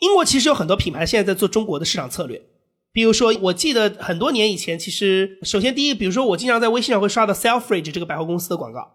[0.00, 2.40] 英国其实有很多品牌现在在做中国的市场策略。
[2.94, 8.92] 比如说，我记得很多年以前，其实首先第一，比如说我经常在微信上会刷到 Selfridge 这个百货公司的广告。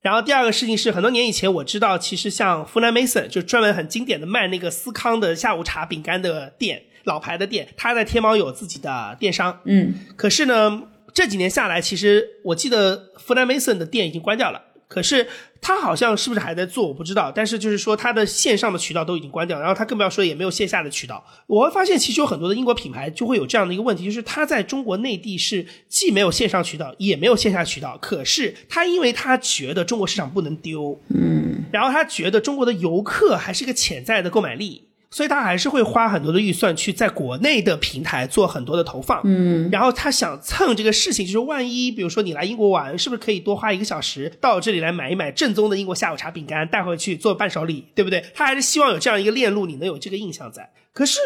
[0.00, 9.60] 然后第二个事情是，很多年以前我知道，其实像 f u n Mason 就专门很经典的卖那个司康的下午茶饼干的店，老牌的店，他在天猫有自己的电商。
[9.66, 9.94] 嗯。
[10.16, 14.62] 可是呢，这几年下来，其实我记得 f u n Mason 的店已经关掉了。
[14.88, 15.26] 可是
[15.60, 17.32] 他好像是不是还在做，我不知道。
[17.34, 21.24] 但是就是说，他的线上的渠道都已经关掉，然后他更不要说也没有线下的渠道。
[21.46, 27.98] 我会发现，其实有很多的英国品牌就会有这样的一个问题，就是他在中国内地是既没有线上渠道，也没有线下渠道。
[28.00, 34.85] 可是他因为他觉得中国市场不能丢，嗯，然后他觉得中国的游客还是一个潜在的购买力。
[35.10, 48.22] 所以他还是会花很多的预算去在国内的平台做很多的投放，嗯，然后他想蹭这个事情，就是万一比如说你来英国玩，是不是可以多花一个小时到这里来买一买正宗的英国下午茶饼干带回去做伴手礼，对不对？
[48.34, 50.72] 他还是希望有这样一个链路，你能有这个印象在。
[50.92, 51.18] 可是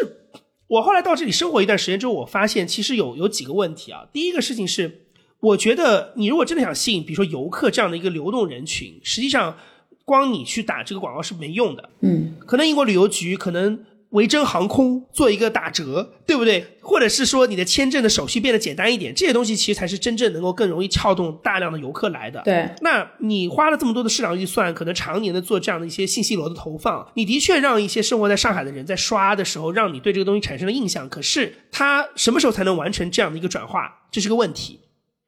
[0.67, 4.05] 我后来到这里生活一段时间之后，我发现其实有有几个问题啊。
[4.13, 5.01] 第一个事情是，
[5.39, 9.57] 我觉得你如果真的想吸引，比如说游客这样的一个流动人群，实际上。
[10.05, 13.79] 光你去打这个广告是没用的，嗯，可能英国旅游局，可能
[14.09, 16.77] 维珍航空做一个打折，对不对？
[16.81, 22.41] 或者是说你的签证的手续变得简单一点，这些东西其实才是真正能够更容易撬动大量的游客来的。
[22.43, 31.07] 对，那你花了这么多的市场预算，可能常年的做这样的一些信息流的投放，你的确让一些生活在上海的人在刷的时候，让你对这个东西产生了印象。
[31.07, 34.81] 可是他什么时候才能完成这样的一个转化，这是个问题。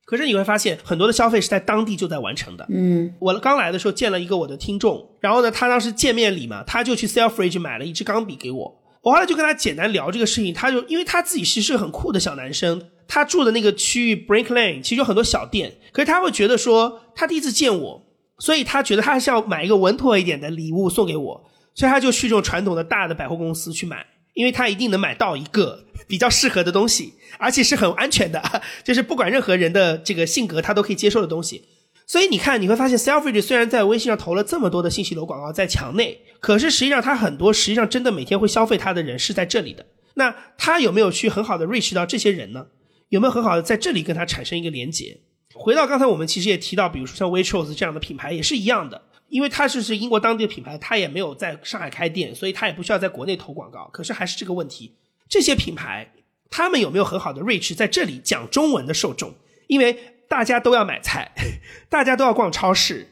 [0.05, 2.65] 可是你会发现，很多的消费是在当地就在完成的。
[2.69, 8.79] 嗯，我刚来的时候见了一个我的听众，然后呢，他当时见面礼嘛，他就去 Selfridge 买了一支钢笔给我。
[9.01, 18.01] 我后来就跟他简单聊这个事情，他就因为他自己其实是个很酷的小男生，他住的那个区域 Brick Lane 其实有很多小店，可是他会觉得说他第一次见我，
[18.39, 21.43] 所以他觉得他还是要买一个稳妥一点的礼物送给我，
[21.73, 24.05] 所以他就去这种传统的大的百货公司去买。
[24.33, 28.41] 因为他一定能买到一个比较适合的东西，而且是很安全的，
[28.83, 31.65] 就是不管任何人的这个性格，他都可以接受的东西。
[32.05, 39.85] 所以你看，你会发现，Selfridge 虽然在微信上投了这么多的信息流广告在墙内，可是实际上他很多实际上真的每天会消费他的人是在这里的。
[40.15, 42.67] 那他有没有去很好的 reach 到这些人呢？
[43.09, 45.21] 有没有很好的在这里跟他产生一个连接？
[45.53, 49.01] 回到刚才我们其实也提到，比如说像 Waitrose 这样的品牌也是一样的。
[49.33, 53.89] 因为它是是英国当地的品牌，它也没有在上海开店，所以它也不需要在国内投广告。
[53.91, 54.93] 可是还是这个问题，
[55.27, 56.13] 这些品牌
[56.51, 59.33] 他们有没有很好的 reach 在这里讲中文的受众？
[59.65, 61.31] 因为大家都要买菜，
[61.89, 63.09] 大家都要逛超市，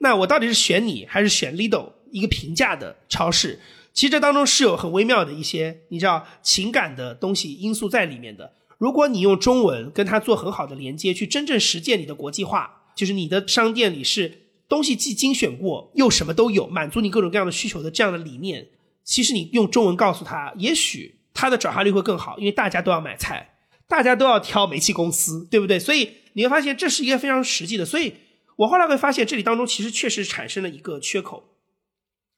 [0.00, 3.58] 那我到底是选你还是选 Lidl 一个平价的超市？
[3.94, 8.52] 其实这当中是有很微妙的一些你知道情感的东西因素在里面的。
[8.76, 14.43] 如果你用中文跟它做很好的连接，去真正实践你的国际化，就是你的商店里是。
[14.68, 18.68] 东西既精选过又什么都有，满足你各种各样的需求的这样的理念，
[19.04, 23.56] 其实你用中文告诉他，也许他的转化率会更好，因为大家都要买菜，
[23.86, 25.78] 大家都要挑煤气公司，对不对？
[25.78, 27.84] 所以你会发现这是一个非常实际的。
[27.84, 28.14] 所以
[28.56, 31.44] 我后来会发现，这里当中其实确实产生了一个缺口，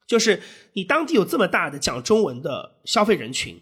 [0.06, 3.60] 就是你当地有这么大的讲中文的消费人群，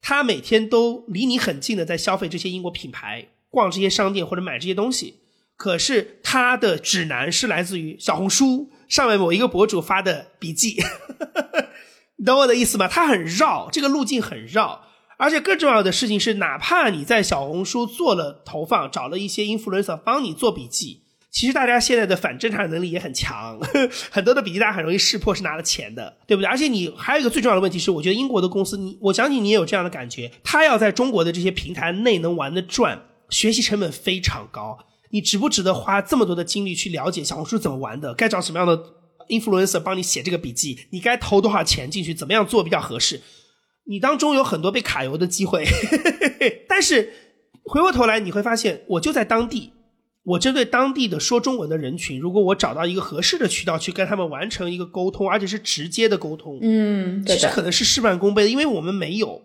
[0.00, 5.16] 他每天都离你很近的在消费这些英国品牌，逛这些商店或者买这些东西。
[5.56, 10.76] 可是他的指南是来自于小红书上面某一个博主发的笔记，
[12.16, 12.86] 你 懂我的意思吗？
[12.86, 14.82] 他很绕，这个路径很绕，
[15.18, 23.58] 而且更重要的事情是，哪怕你在小红书做了投放，找了一些 influencer 帮你做笔记，其实大家现在的反侦查能力也很强，
[24.12, 26.46] 很多的笔记大家很容易识破是拿了钱的，对不对？
[26.46, 34.78] 而且你还有一个最重要的问题是，我觉得英国的公司，你我相信你也有这样的感觉，他要在中国的这些平台内能玩得转，学习成本非常高。
[35.16, 38.12] 你值不值得花这么多的精力去了解小红书怎么玩的？
[38.12, 38.78] 该找什么样的
[39.30, 40.78] influencer 帮你写这个笔记？
[40.90, 42.12] 你该投多少钱进去？
[42.12, 43.22] 怎么样做比较合适？
[43.84, 45.64] 你当中有很多被卡油的机会，
[46.68, 47.14] 但是
[47.64, 49.72] 回过头来你会发现，我就在当地。
[50.24, 59.40] 我针对当地的说中文的人群，如果我找到一个合适的渠道去跟他们完成一个沟通，而且是直接的沟通，嗯，其实可能是事半功倍的，因为我们没有，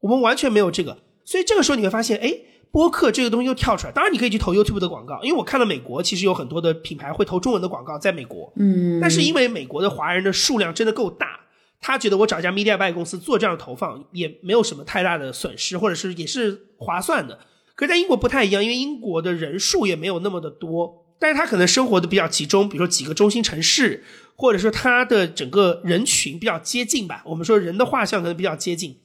[0.00, 2.34] 我们完全没有这个，所以这个时候你会发现，哎，
[2.70, 3.92] 播客这个东西又跳出来。
[3.92, 11.40] 当然，你可以去投 YouTube 的广告，因为我看到美国，其实有很多的品牌会投中文的广告，在美国，嗯，但是因为美国的华人的数量真的够大，
[11.80, 17.38] 他觉得我找一家 Media Buy 公司做这样的投放也没有什么太大的损失，或者是也是划算的。
[17.74, 24.04] 可是在英国不太一样，因为英国的人数也没有那么的多，但是他可能生活的比较集中，比如说几个中心城市，
[24.34, 27.22] 或者说他的整个人群比较接近吧。
[27.26, 28.98] 我们说人的画像可能比较接近。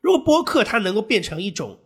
[0.00, 1.80] 如果播客它能够变成一种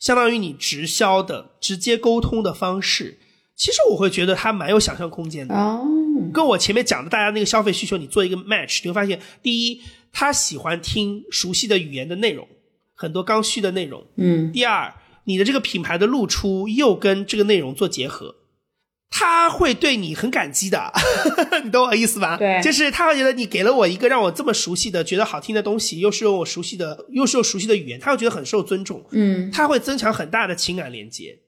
[0.00, 3.20] 相当于你直销的直接沟通的方式，
[3.54, 5.54] 其实我会觉得它蛮有想象空间的。
[5.54, 5.86] 哦，
[6.34, 9.80] 跟我前面讲的大家那个消费需求，你做一个 match，你会发现，第一，
[10.10, 12.48] 他喜欢听熟悉的语言的内容，
[12.94, 14.04] 很多刚需的内容。
[14.16, 14.92] 嗯，第二。
[15.24, 18.34] 你的这个品牌的露出又跟这个内容做结合，
[19.10, 20.90] 他会对你很感激的，
[21.64, 22.36] 你懂我意思吧？
[22.38, 29.04] 对，就是他会觉得你给了我一个让我这么熟悉的、觉得好听的东西，又是用我熟悉的，又是用熟悉的语言，他会觉得很受尊重。
[29.10, 31.38] 嗯，他会增强很大的情感连接。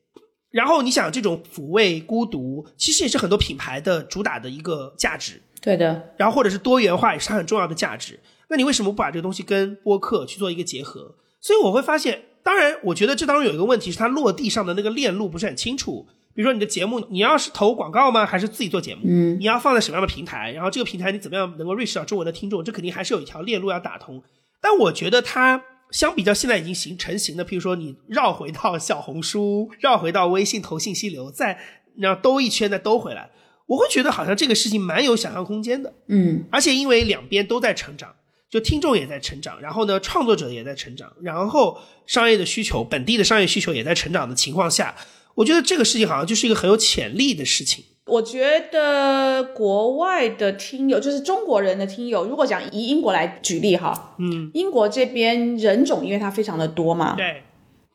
[0.51, 5.41] 然后你想，这种抚慰孤独，其实也是很多品牌的主打的一个价值。
[5.63, 6.11] 对的。
[6.19, 8.21] 然后或者是多元化，也是它很重要的价值。
[8.51, 11.15] 那你为什么不把这个东西跟播客去做一个结合？
[11.41, 12.25] 所以我会发现。
[12.45, 16.09] 当然，我觉得这当中有一个问题是它落地上的那个链路不是很清楚。
[16.35, 18.25] 比如说你的节目，你要是投广告吗？
[18.25, 19.03] 还是自己做节目？
[19.05, 20.53] 嗯，你要放在什么样的平台？
[20.53, 22.65] 然后这个平台你怎么样能够 reach 到中文的听众？
[22.65, 24.23] 这肯定还是有一条链路要打通。
[24.61, 31.59] 但我觉得它相比较现在已经形成型的，譬如说你绕回到小红书，绕回到微信投信息流，再
[31.97, 33.31] 然后兜一圈再兜回来，
[33.67, 35.93] 我会觉得好像这个事情蛮有想象空间的。
[36.09, 38.15] 嗯，而且因为两边都在成长。
[38.51, 44.95] 就听众也在成长，然后呢，创作者也在成长，然后商业的需求、本地的商业需求也在成长的情况下，
[45.35, 47.85] 我觉得这个事情好像就是一个很有潜力的事情。
[48.07, 57.43] 我觉得国外的听友，就是中国人的听友，如果讲以英国来举例哈，嗯，英国这边人种因为它非常的多嘛，对，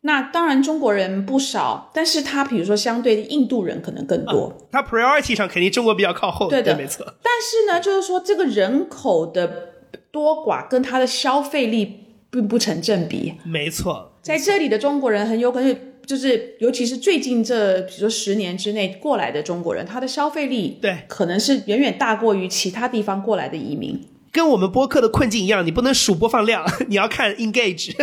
[0.02, 7.06] 那当然中国人不少，但是他比如说相对的印度人可能更多，他 priority 上肯定中国比较靠后，对的，没错。
[7.22, 9.74] 但是呢，就是说这个人口的。
[10.10, 12.00] 多寡跟他的消费力
[12.32, 15.78] 并不成正比，没错，在这里的中国人很有可能
[16.08, 24.02] 就是，尤其是最近这，比如说十年之内过来的中国人，他的消费力对，可能是远远大过于其他地方过来的移民。
[24.32, 27.94] 跟我们播客的困境一样，你不能数播放量， 你要看 engage。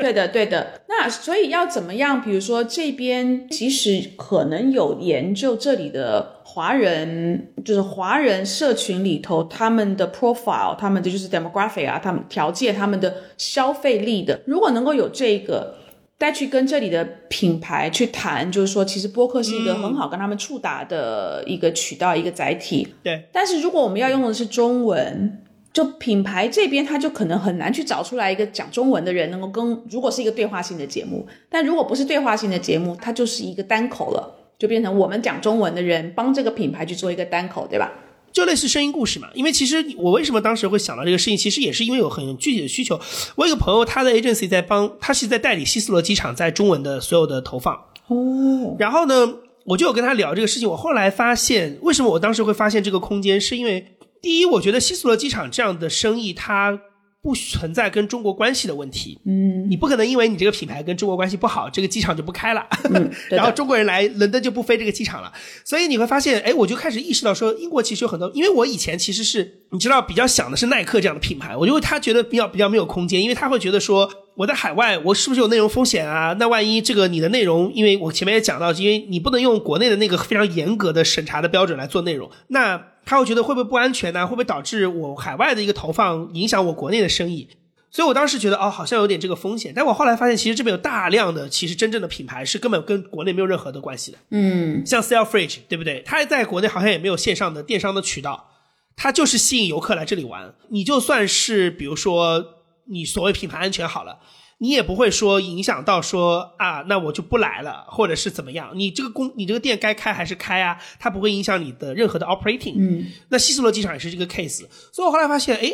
[0.00, 0.80] 对的，对的。
[0.88, 2.20] 那所以要怎么样？
[2.20, 14.40] 比如说这边其实可能有研究这里的华人，就是华人社群里头他们的 profile，他们的就是 demographic 啊，他们条件，他们的消费力的。
[14.46, 15.76] 如果能够有这个，
[16.20, 22.86] 再去跟这里的品牌去谈，就是说，其实播客是一个很好跟他们触达的一个渠道，一个载体。
[23.02, 23.24] 对。
[23.32, 25.42] 但是如果我们要用的是中文。
[25.72, 37.92] 就品牌这边，他就可能很难去找出来一个讲中文的人，能够跟如果是一个对话性的节目，但如果不是对话性的节目，它就是一个单口了，就变成我们讲中文的人帮这个品牌去做一个单口，对吧？
[38.32, 39.28] 就类似声音故事嘛。
[39.34, 43.00] 因为其实我为什么当时会想到这个事情，其实也是因为有很具体的需求。
[43.36, 47.74] 我有个朋友，他的 agency 在帮，他是在代理希斯罗机场在中文的所有的投放。
[48.08, 48.76] 哦。
[48.78, 50.68] 然后呢，我就有跟他聊这个事情。
[50.68, 53.96] 我后来发现，为什么我当时会发现这个空间，是因为。
[54.22, 56.78] 第一，我觉得希斯罗机场这样的生意，它
[57.22, 59.18] 不存在跟中国关系的问题。
[59.24, 62.66] 嗯，你不可能因为你这个品牌跟中国关系不好，这个机场就不开了，
[63.30, 65.32] 然后中国人来伦敦就不飞这个机场了。
[65.64, 74.10] 所以你会发现，哎，我就开始意识到说，英国其实有很多，因为我以前其实是你知道比较想的是耐克这样的品牌，我就他觉得比较比较没有空间，因为他会觉得说。
[74.36, 76.34] 我在海外，我是不是有内容风险啊？
[76.38, 84.26] 那万一这个你的内容，因为我前面也讲到，因为你不能用国内的那个非常严格的审查的标准来做内容，那他会觉得会不会不安全呢？
[84.26, 87.48] 会不会导致我海外的一个投放影响我国内的生意？
[87.90, 89.72] 所以我当时觉得哦，好像有点这个风险。
[89.74, 94.18] 但我后来发现，其实这边有大量的其实真正的品牌是根本跟国内没有任何的关系的。
[94.30, 96.00] 嗯，像 Selfridge 对不对？
[96.06, 98.48] 它在国内好像也没有线上的电商的渠道，
[98.94, 100.54] 它就是吸引游客来这里玩。
[100.68, 102.44] 你就算是比如说
[102.84, 104.20] 你所谓品牌安全好了。
[104.62, 108.72] 你也不会说影响到说啊，那我就不来了，或者是怎么样？
[108.74, 110.78] 你这个公，你这个店该开还是开啊？
[110.98, 112.74] 它不会影响你的任何的 operating。
[112.76, 115.72] 嗯，那希斯罗机场也是这个 case，所以我后来发现，哎，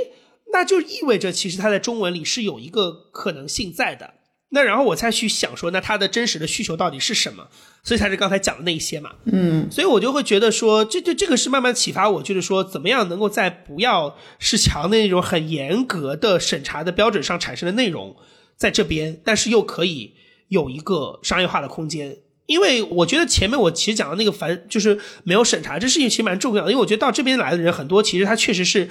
[0.52, 4.14] 那就意味着其实它在中文里是有一个可能性在的。
[4.50, 7.48] 那然后我再去想说，那它的真实的需求到底是什么？
[7.82, 9.10] 所以才是刚才讲的那一些嘛。
[9.24, 18.14] 嗯，所以我就会觉得说，这这这个是慢慢启发我，就是说怎么样能够在不要是强的那种很严格的审查的标准上产生的内容。
[18.56, 20.14] 在这边，但是又可以
[20.48, 22.16] 有一个商业化的空间，
[22.46, 28.88] 因为我觉得前面我其实讲的那个反就是没有审查这事情其实蛮重要的，因为我觉得到这边来的人很多，其实他确实是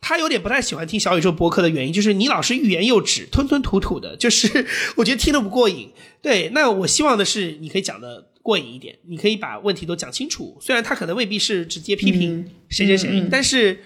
[0.00, 4.66] 他有点不太喜欢听小宇宙播客的原因，就是你老是欲言又止、吞吞吐吐的，就是
[4.96, 5.90] 我觉得听得不过瘾。
[6.22, 13.78] 对，那我希望的是你可以讲的过瘾一点，你可以把问题都讲清楚，虽然他可能未必是直接批评谁谁谁，但是。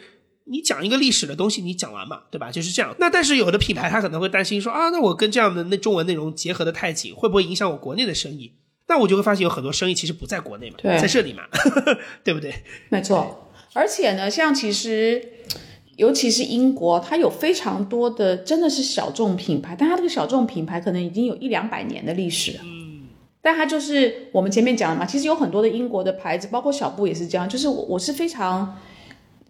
[0.45, 2.51] 你讲一个历史的东西，你讲完嘛，对吧？
[2.51, 2.95] 就是这样。
[2.99, 8.53] 那但是有的品牌他可能会担心说啊，那我跟这样的那中文内容结合的太紧，会不会影响我国内的生意？
[8.89, 11.45] 那我就会发现有很多生意其实不在国内嘛，在这里嘛，
[12.25, 12.53] 对不对？
[12.89, 13.53] 没错。
[13.73, 15.23] 而且呢，像其实，
[15.97, 22.59] 尤其是英国，它有非常多的真的是小众品牌，但它这个小众品牌可能已经有一两百年的历史。
[22.65, 23.03] 嗯。
[23.41, 28.77] 但它就是我们前面讲的嘛，其实有很多的英国的牌子，包括小布也是这样，就是我我是非常。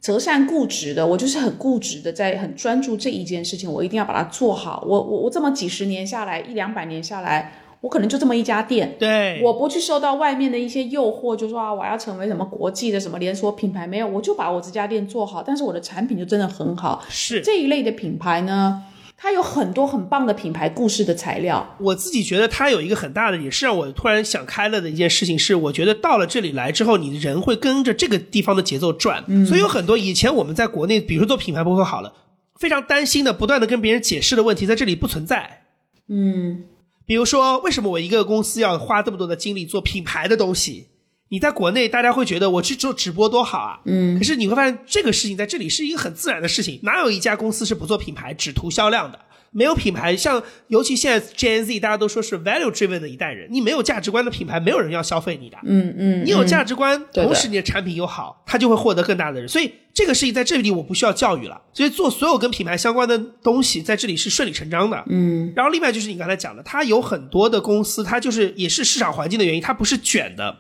[0.03, 4.85] 择善固执的，我就是很固执的，在很专注这一件事情，我一定要把它做好。
[4.87, 17.05] 我我我这么几十年下来，一两百年下来，我可能就这么一家店，对，我不去受到外面的一些诱惑，就说啊，我要成为什么国际的什么连锁品牌，没有，我就把我这家店做好，但是我的产品就真的很好。
[17.09, 18.83] 是这一类的品牌呢。
[19.23, 21.77] 它有很多很棒的品牌故事的材料。
[21.79, 29.25] 我自己觉得它有一个很大的，也是让我突然想开了的一件事情，是我觉得到了这里来之后，你的人会跟着这个地方的节奏转。
[29.47, 32.13] 所以有很多以前我们在国内，比如说做品牌博客好了，
[32.57, 35.67] 非常担心的，不断的跟别人解释的问题，在这里不存在。
[36.09, 36.65] 嗯，
[37.07, 40.89] 比如说为什么我一个公司要花这么多的精力做品牌的东西？
[41.33, 49.19] 你在国内，大家会觉得我去做直播多好啊，嗯，可是你会发现这个事情在这里是一个很自然的事情，哪有一家公司是不做品牌只图销量的？
[49.51, 70.55] 没有品牌，像尤其现在 Gen Z，大家都说是 value driven 的一代人，你没有价值观的品牌，没有人要消费你的，嗯嗯，你有价值观，同时你的产品又好，他就会获得更大的人，所以这个事情在这里我不需要教育了，所以做所有跟品牌相关的东西在这里是顺理成章的，嗯，然后另外就是你刚才讲的，它有很多的公司，它就是也是市场环境的原因，它不是卷的。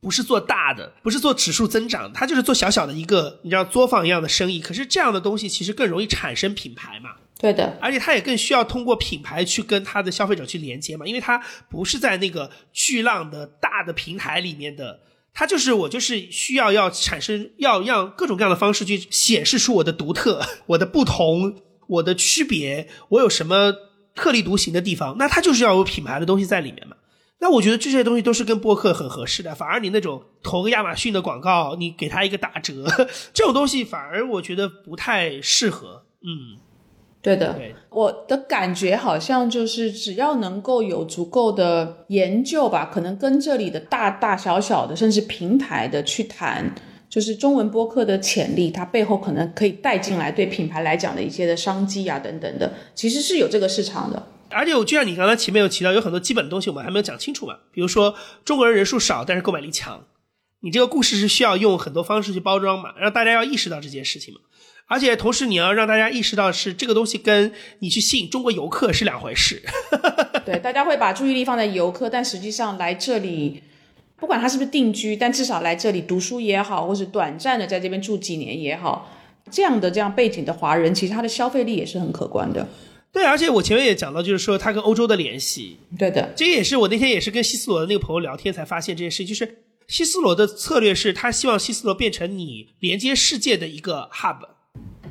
[0.00, 4.60] 不是做大的，不是做指数增长，它就是做小小的一个，你知道作坊一样的生意。
[4.60, 7.10] 可是这样的东西其实更容易产生品牌嘛？
[7.38, 15.00] 对的，而且它也更需要通过品牌去跟它的消费者去连接嘛，因为它不是在那个巨浪的大的平台里面的，
[15.32, 21.56] 它就是我就是需要要产生要让各种各样的方式去显示出我的独特、 我的不同、
[21.86, 23.74] 我的区别，我有什么
[24.14, 26.96] 特立独行的地方，那它就是要有品牌的东西在里面嘛。
[27.40, 32.84] 那我觉得这些东西都是跟播客很合适的，反而你那种投个亚马逊的广告，你给他一个打折，
[33.32, 36.04] 这种东西反而我觉得不太适合。
[36.22, 36.60] 嗯，
[37.22, 37.58] 对的，
[37.88, 46.74] 我的感觉好像就是只要能够有足够的研究吧，可能跟这里的大大小小的甚至平台的去谈，
[47.08, 54.26] 就是中文播客的潜力，它背后可能可以带进来对品牌来讲的一些的商机啊等等的，其实是有这个市场的。
[54.50, 57.56] 而且我就像你刚才前面有提到，有很多基本的东西我们还没有讲清楚嘛。
[57.72, 58.14] 比如说
[58.44, 60.04] 中国人人数少，但是购买力强，
[60.60, 64.40] 你这个故事是需要用很多方式去包装嘛，让大家要意识到这件事情嘛。
[64.86, 69.62] 而且同时你要让大家意识到是这个东西跟你去吸引中国游客是两回事。
[70.44, 73.62] 对，大家会把注意力放在游客，但实际上来这里，
[74.16, 79.16] 不管他是不是定居，但至少来这里读书也好，或是短暂的在这边住几年也好，
[79.48, 82.66] 这样的这样背景的华人，其实他的消费力也是很可观的。
[83.12, 85.78] 对，而且我前面也讲到，就是说他跟欧洲的联系。
[85.98, 94.48] 对的，这也是我那天也是跟希斯罗的那个朋友聊天才发现这件事，就是希斯罗的策略是他希望希斯罗变成你连接世界的一个 hub。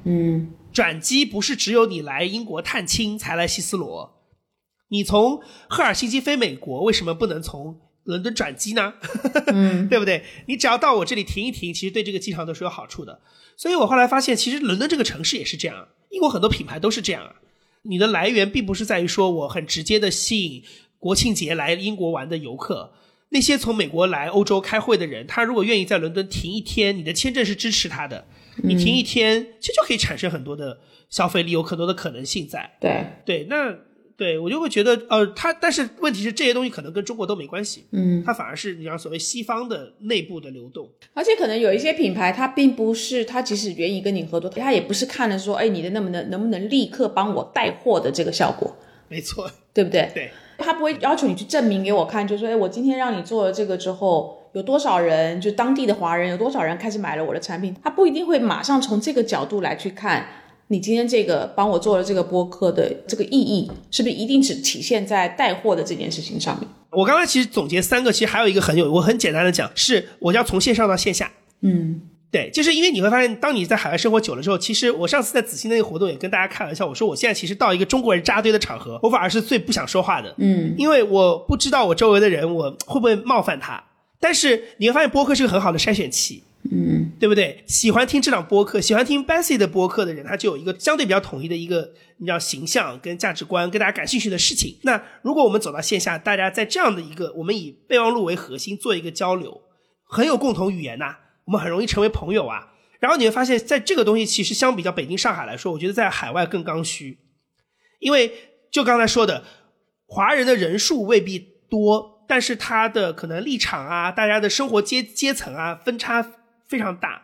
[0.05, 4.23] 嗯，转机不是只有你来英国探亲才来希斯罗，
[4.87, 8.93] 你从赫尔辛基飞美国，为什么不能从伦敦转机呢？
[9.47, 10.23] 嗯， 对不对？
[10.47, 13.19] 你只要到我这里停一停，其实对这个机场都是有好处的。
[13.57, 17.35] 所以我后来发现，其实伦敦这个城市也是这样，英国很多品牌都是这样啊。
[17.83, 20.63] 你的来源并不是在于说我很直接的吸引
[20.97, 22.93] 国庆节来英国玩的游客，
[23.29, 28.27] 那些从美国来欧洲开会的人，他如果愿意在伦敦停一天，你的签证是支持他的，
[28.63, 30.79] 你停一天，其实就可以产生很多的
[31.09, 32.69] 消费力，有很多的可能性在。
[32.79, 33.88] 对对，那。
[34.19, 48.75] 对，我就会觉得，呃，它，但是问题是这些东西可能跟中国都没关系，嗯，它反而是你像所谓西方的内部的流动，而且可能有一些品牌，它并不是，它即使愿意跟你合作，它也不是看了说，哎，你的能不能能不能立刻帮我带货的这个效果，
[49.07, 50.11] 没错，对不对？
[50.13, 60.27] 对，他不会要求你去证明给我看，就说，哎，我今天让你做了这个之后，有多少人，就当地的华人有多少人开始买了我的产品，他不一定会马上从这个角度来去看
[60.71, 66.69] 你今天这个帮我做了这个播客的这个意义，是不是一定只体现在带货的这件事情上面？
[66.91, 71.31] 我刚才其实总结三个，其实还有一个很有，我很简单的讲，是我要从线上到线下。
[71.61, 72.01] 嗯，
[72.31, 80.35] 对，就是因为你会发现，当你在海外生活久了之后，其实我上次在子欣那个活动也跟大家开玩笑，我说我现在其实到一个中国人扎堆的场合，我反而是最不想说话的。
[80.37, 83.83] 嗯，因为我不知道我周围的人我会不会冒犯他，
[84.19, 86.43] 但是你会发现播客是个很好的筛选器。
[86.71, 87.63] 嗯，对不对？
[87.67, 94.77] 喜欢听这档播客，喜欢听 Bessy 的播客的人，他就有一个相对比较统一的一个，你知道形象跟价值观，跟大家感兴趣的事情。
[94.83, 99.61] 那如果我们走到线下，大家在这样的一个，我们以备忘录为核心做一个交流，
[100.03, 101.15] 很有共同语言呐、
[101.45, 102.73] 我们很容易成为朋友啊。
[102.99, 107.19] 然后你会发现在这个东西其实相比较北京、上海来说，我觉得在海外更刚需，
[107.99, 108.33] 因为
[108.69, 109.45] 就刚才说的，
[110.05, 116.21] 华人的人数未必多，但是他的可能立场啊，大家的生活阶阶层啊，分差
[116.69, 117.23] 非常大。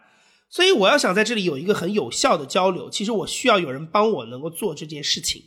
[0.50, 5.44] 所以我要想在这里有一个很有效的交流，其实我需要有人帮我能够做这件事情。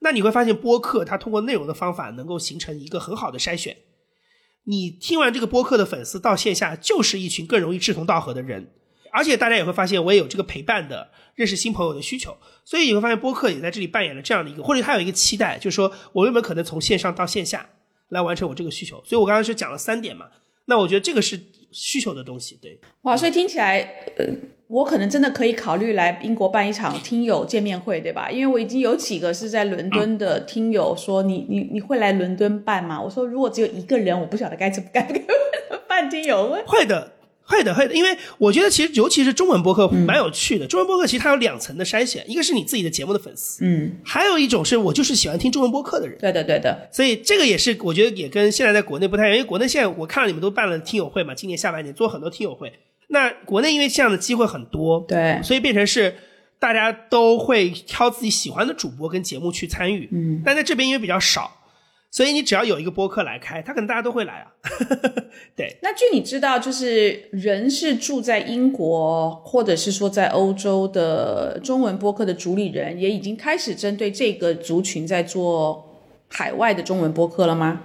[0.00, 3.76] 那你会发现播客它通过内容的方法能够形成一个很好的筛选。
[4.64, 8.72] 你听完这个播客的粉丝到线下就是一群更容易志同道合的人，
[9.12, 17.70] 而且大家也会发现我也有这个陪伴的认识新朋友的需求，所以你会发现播客也在这里扮演了这样的一个，或者还有一个期待，就是说我有没有可能从线上到线下
[18.08, 19.02] 来完成我这个需求？
[19.04, 20.26] 所以我刚刚是讲了三点嘛，
[20.66, 21.40] 那我觉得这个是
[21.72, 22.80] 需求的东西，对。
[23.02, 23.78] 哇，所以听起来，
[24.16, 24.26] 呃，
[24.68, 28.30] 我可能真的可以考虑来英国办一场听友见面会，对吧？
[28.30, 33.00] 因为我已经有几个是在伦敦的听友说，你你你会来伦敦办吗？
[33.00, 35.22] 我说如果只有一个人，我不晓得该怎么该不该
[35.88, 36.62] 办听友会。
[36.66, 37.12] 会的，
[37.50, 40.66] 会的，会的，因为我觉得其实尤其是中文播客蛮有趣的。
[40.66, 46.16] 中文播客其实它有两层的筛选，一个是你自己的节目的粉丝，嗯，还有一种是我就是喜欢听中文播客的人。
[46.20, 52.72] 对的对的，所以这个也是我觉得也跟现在在国内不太一样，因为国内现在我看了你们都办了听友会嘛，今年下半年做很多听友会。
[53.08, 56.14] 那国内因为这样的机会很多，对所以变成是
[56.60, 60.08] 大家都会挑自己喜欢的主播跟节目去参与。
[60.12, 61.50] 嗯，但在这边因为比较少，
[62.10, 64.52] 所以你只要有一个播客来开，他可能大家都会来啊。
[65.56, 75.88] 对，那据你知道，就是人是住在英国或者是说在欧洲的中文播客的主理人，也已经开始针对这个族群在做
[76.28, 77.82] 海外的中文播客了吗？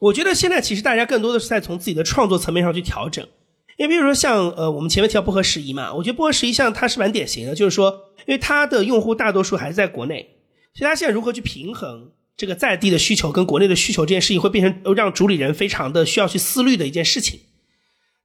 [0.00, 3.24] 我觉得现在其实大家更多的是在从自己的创作层面上去调整，
[3.78, 7.90] 因为比如说像呃我们前面提到薄荷十一嘛，我觉得薄荷十一像它是蛮典型的，就是说
[8.26, 10.33] 因为它的用户大多数还是在国内，
[10.76, 17.40] 所以他现在如何去平衡这个在地的需求跟国内的需求这件事情，会变成让主理人非常的需要去思虑的一件事情。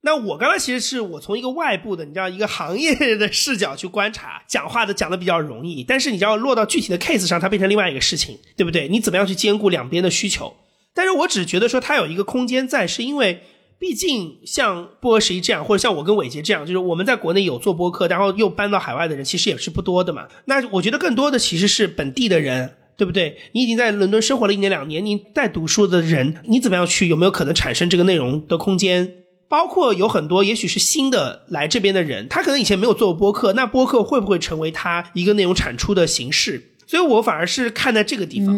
[0.02, 8.88] 那我刚才其实是我从一个外部的，你知道一个行业 的视角去观察，讲话的讲的比较容易，但是你知道落到具体的 case 上，它变成另外一个事情，对不对？
[8.88, 10.56] 你怎么样去兼顾两边的需求？
[10.94, 13.44] 但是我只觉得说它有一个空间在，是因为
[13.80, 20.28] 毕竟像波尔十一这样，或者像我跟伟杰这样，就是我们在国内有做播客，然后又搬到海外的人，其实也是不多的嘛。
[20.46, 23.38] 那我觉得更多的其实是本地的人，对不对？
[23.54, 29.14] 你已经在伦敦生活了一年两年，你在读书的人，你怎么样去有没有可能产生这个内容的空间？
[29.48, 36.74] 包括有很多也许是新的来这边的人，他可能以前没有做过播客，那播客会不会成为他一个内容产出的形式？
[36.86, 38.54] 所以我反而是看在这个地方，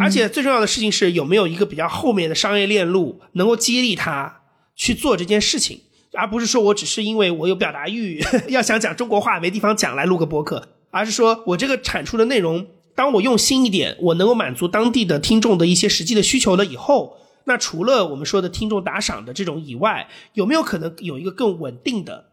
[0.00, 4.41] 而且最重要的事情是有没有一个比较后面的商业链路能够激励他
[4.82, 5.80] 去做这件事情，
[6.12, 22.32] 而不是说我只是因为我有表达欲， 要想讲中国话没地方讲来录个播客，而是说我这个产出的内容，当我用心一点，我能够满足当地的听众的一些实际的需求了以后，那除了我们说的听众打赏的这种以外，有没有可能有一个更稳定的、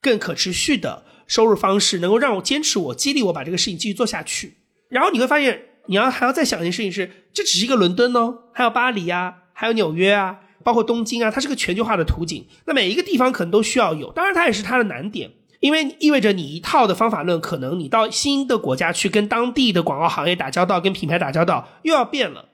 [0.00, 4.54] 更可持续的收入方式，能够让我坚持我、激励我把这个事情继续做下去？
[4.88, 12.46] 然后你会发现，你要还要再想一件事情是，这只是一个伦敦哦，还有巴黎啊，还有纽约啊，包括东京啊，它是个全球化的图景。
[12.66, 15.30] 那每一个地方可能都需要有，当然它也是它的难点，
[15.60, 22.50] 因为意味着你一套的方法论，可能你到新的国家去跟当地的广告行业打交道，跟品牌打交道又要变了。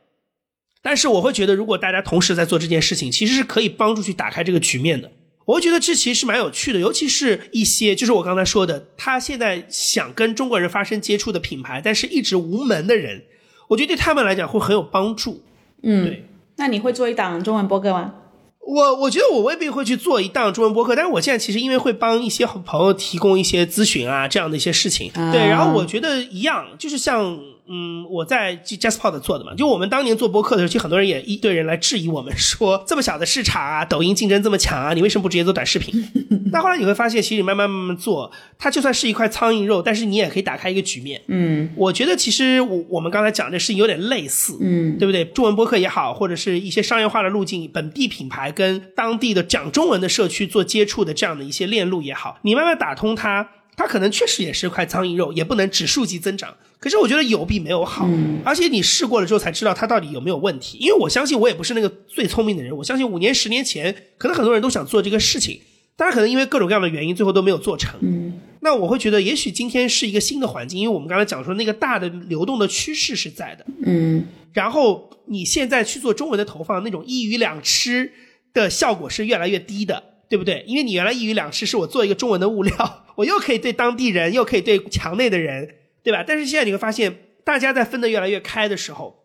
[0.81, 5.11] 但是我会觉得，如果大家同时在做这件事情，其实是可以帮助去打开这个局面的。
[5.45, 13.25] 我会觉得这其实是蛮有趣的，尤其是一些就是我刚才说的，他现在想跟中国人发生接触的品牌，但是一直无门的人，
[13.69, 15.43] 我觉得对他们来讲会很有帮助。
[15.83, 16.28] 嗯，对。
[16.59, 18.13] 那你会做一档中文播客吗？
[18.61, 27.39] 我我觉得我未必会去做一档中文播客，但是我现在其实因为会帮一些朋友提供一些咨询啊这样的一些事情，啊对，然后我觉得一样，就是像
[27.69, 35.95] 嗯，我在 JustPod 做的嘛，就我们当年做播客的时候，其实很多人也一堆人来质疑我们说，这么小的市场啊，抖音竞争这么强啊，你为什么不直接做短视频？
[36.51, 41.21] 那后来你会发现，其实你慢慢慢慢做，它就算是一块苍蝇肉，但是你也可以打开一个局面。
[41.29, 45.25] 嗯我觉得其实我我们刚才讲的是有点类似，嗯对不对？
[45.27, 53.47] 中文播客也好，或者是一些商业化的路径，本地品牌跟当地的讲中文的社区做接触的这样的一些链路也好，你慢慢打通它，
[53.79, 56.53] 它可能确实也是块苍蝇肉，也不能指数级增长。
[56.81, 58.09] 可是我觉得有比没有好，
[58.45, 60.79] 而且你试过了之后才知道它到底有没有问题。
[60.79, 65.61] 因为我相信我也不是那个最聪明的人，我相信五年、十年前可能很多人都想做这个事情，
[65.97, 67.99] 当然可能因为各种各样的原因，最后都没有做成。
[68.03, 73.65] 嗯那我会觉得，也许今天是一个新的环境，因为我们刚才讲说那个大的流动的趋势是在的。
[73.85, 78.11] 嗯然后你现在去做中文的投放，那种一鱼两吃
[78.53, 80.65] 的效果是越来越低的，对不对？
[80.67, 86.25] 因为你原来一鱼两吃是我做一个中文的物料， 我又可以对当地人，又可以对墙内的人，对吧？
[86.27, 89.17] 但是现在你会发现，大家在分得越来越开的时候。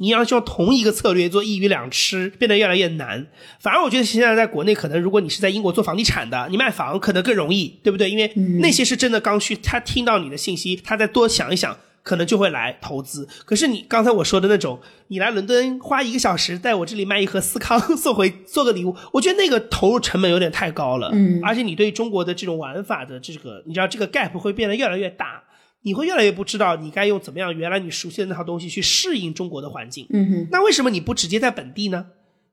[0.00, 3.26] 你要用同一个策略做一鱼两吃，变得越来越难。
[3.58, 8.08] 反而我觉得现在在国内，可能如果你是在英国做房地产的，你卖房可能更容易，对不对？
[8.08, 11.76] 因为那些是真的刚需，他听到你的信息，他再多想一想，
[12.08, 13.28] 可能就会来投资。
[13.44, 21.10] 可是你刚才我说的那种，你来伦敦花一个小时，在我这里卖一盒司康 送回做个礼物，我觉得那个投入成本有点太高了。
[21.12, 25.42] 嗯而且你对中国的这种玩法的这个，你知道这个 gap 会变得越来越大。
[25.82, 30.06] 你会越来越不知道你该用怎么样原来你熟悉的那套东西去适应中国的环境。
[30.10, 32.06] 嗯哼那为什么你不直接在本地呢？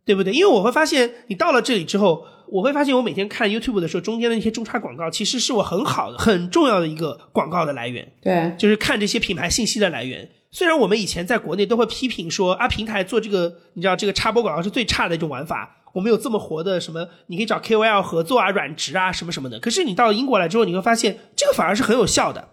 [0.06, 0.32] 对不对？
[0.32, 10.30] 因为我会发现，你到了这里之后，我会发现我每天看 YouTube 的时候，中间的那些中插广告，其实是我很好的、很重要的一个广告的来源，对就是看这些品牌信息的来源。
[10.52, 15.82] 虽然我们以前在国内都会批评说啊，平台做这个，你知道这个插播广告是最差的一种玩法。
[15.94, 19.60] 我们有这么活的什么，你可以找 KOL 合作啊、软植啊什么什么的。
[19.60, 22.50] 可是你到英国来之后，你会发现这个反而是很有效的。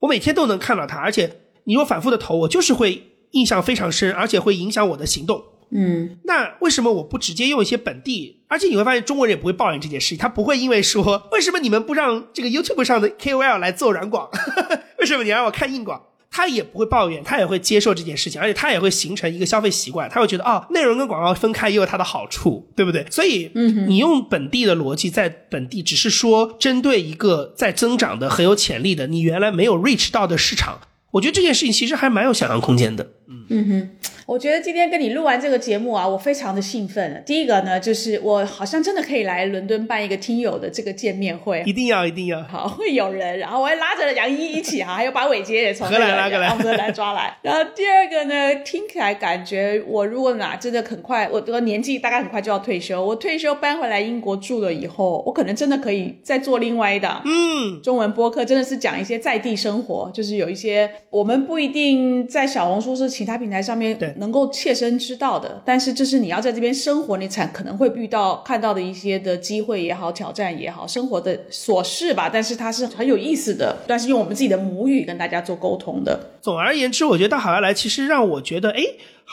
[0.00, 3.02] 我每天都能看到它，而且你若反复的投，我就是会
[3.32, 5.42] 印象非常深，而且会影响我的行动。
[5.74, 8.42] 嗯那为什么我不直接用一些本地？
[8.48, 14.28] 而且你会发现中国人也不会抱怨这件事情，他不会因为说为什么你们不让这个 YouTube 上的 KOL 来做软广，
[15.00, 16.02] 为什么你让我看硬广？
[16.34, 23.06] 他也不会抱怨，他也会接受这件事情，而且他也会形成一个消费习惯，他会觉得哦，内容跟广告分开也有它的好处，对不对？
[23.10, 30.80] 所以，嗯，你用本地的逻辑在本地，只是说针对一个在增长的很有潜力的你原来没有 reach 到的市场，
[31.10, 33.12] 我觉得这件事情其实还蛮有想象空间的。
[33.50, 33.90] 嗯哼，
[34.32, 37.22] 我觉得今天跟你录完这个节目啊，我非常的兴奋。
[37.26, 41.62] 第一个呢，就是我好像真的可以来伦敦办一个听友的这个见面会。
[41.66, 42.42] 一定要，一定要。
[42.44, 47.36] 好，会有人，然后我还拉着杨一一起哈，还有把伟杰也从 荷兰拉过来荷兰抓来。
[47.42, 72.30] 然后第二个呢，听起来感觉我如果哪真的很快，我的年纪大概很快就要退休，我退休搬回来英国住了以后，我可能真的可以再做另外一档嗯，中文播客，真的是讲一些在地生活，就是有一些我们不一定在小红书是其他平台上面对能够切身知道的，但是这是你要在这边生活，你才可能会遇到看到的一些的机会也好，挑战也好，生活的琐事吧。
[72.32, 76.18] 但是它是很有意思的，但是用我们自己的母语跟大家做沟通的。
[76.40, 78.82] 总而言之，我觉得到海外来，其实让我觉得，哎，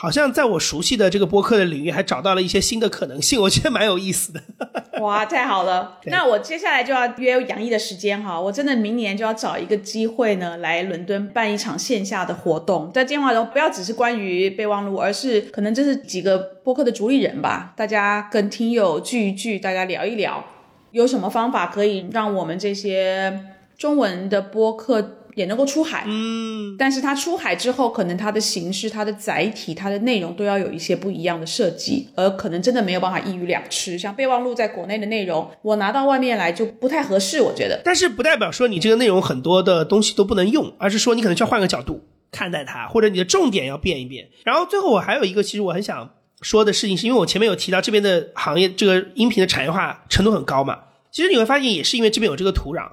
[0.00, 4.40] 好像在我熟悉的这个播客的领域，还找到了一些新的可能性，我觉得蛮有意思的。
[5.02, 5.98] 哇，太好了！
[6.08, 12.90] 那我接下来就要约杨毅的时间哈，我真的明年就要找一个机会呢，来伦敦办一场线下的活动。
[12.94, 20.42] 在电话中不要只是关于备忘录，而是可能这是几个播客的主理人吧，大家跟听友聚一聚，大家聊一聊，
[20.92, 23.38] 有什么方法可以让我们这些
[23.76, 26.04] 中文的播客也能够出海？
[26.06, 33.98] 嗯，但是它出海之后，可能它的形式、它的载体、它的内容都要有一些不一样的设计，而可能真的没有办法一鱼两吃。
[33.98, 37.80] 像备忘录在国内的内容，我拿到外面来就不太合适，我觉得。
[37.82, 44.28] 但是不代表说你这个内容很多的东西都不能用，而是说你可能需要换个角度看待它，或者你的重点要变一变。
[44.44, 46.10] 然后最后我还有一个，其实我很想
[46.42, 50.78] 说的事情，是因为我前面有提到这边的行业这个音频的产业化程度很高嘛，
[51.10, 52.88] 其实你会发现也是因为这边有这个土壤，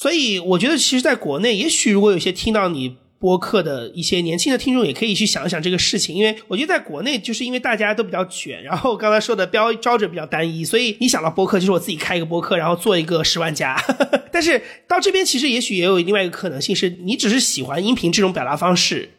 [0.00, 2.96] 所以我觉得其实在国内，也许如果有些听到你。
[3.20, 13.76] 播客的一些年轻的听众也可以去想一想这个事情，因为我觉得在国内，就是因为大家都比较卷，然后刚才说的标标准比较单一，所以你想到播客，就是我自己开一个播客，然后做一个十万加。
[14.32, 19.10] 但是到这边，其实也许也有另外一个可能性，是你只是喜欢音频这种表达方式，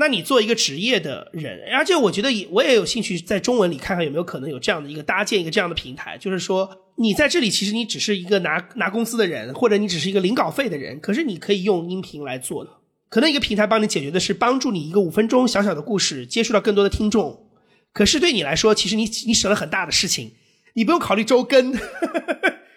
[0.00, 12.70] 那你做一个职业的人，而且我觉得也我也有兴趣在中文里看看有没有可能有这样的一个搭建一个这样的平台，就是说你在这里其实你只是一个拿拿工资的人，或者你只是一个领稿费的人，可是你可以用音频来做的。
[13.10, 17.46] 可能一个平台帮你解决的是帮助你一个五分钟小小的故事接触到更多的听众，
[17.92, 20.32] 可是对你来说，其实你你省了很大的事情，
[20.72, 21.74] 你不用考虑周更，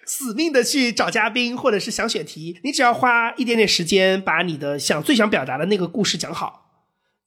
[0.06, 6.63] 死命的去找嘉宾，或者是想选题，你只要花一点点时间，把你的想最想表达的那个故事讲好。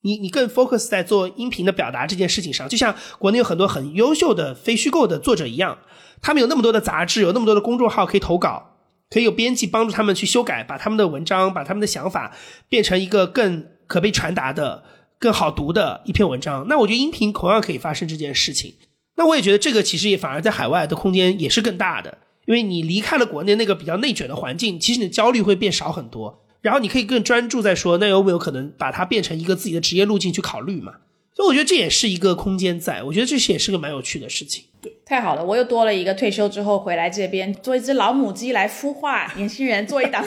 [0.07, 5.79] 你你更 focus 在做音频的表达这件事情上，就像国内有很多很优秀的非虚构的作者一样，
[6.23, 8.77] 他们有那么多的杂志，有那么多的公众号可以投稿，
[9.11, 12.37] 可以有编辑帮助他们去修改，把他们的文章，把他们的想法
[12.69, 14.85] 变成一个更可被传达的、
[15.19, 16.67] 更好读的一篇文章。
[16.69, 18.75] 那我觉得音频同样可以发生这件事情。
[19.17, 22.19] 那我也觉得这个其实也反而在海外的空间也是更大的。
[22.47, 30.95] 因为你离开了国内那个比较内卷的环境，其实你的焦虑会变少很多，然后你可以更专注在说，那有没有可能把它变成一个自己的职业路径去考虑嘛？
[31.33, 34.65] 所以我觉得这也是一个空间在，我觉得这些也是个蛮有趣的事情。
[34.83, 40.25] 对，太好了，我又多了一个退休之后回来这边做一只老母鸡来孵化年轻人，做一档。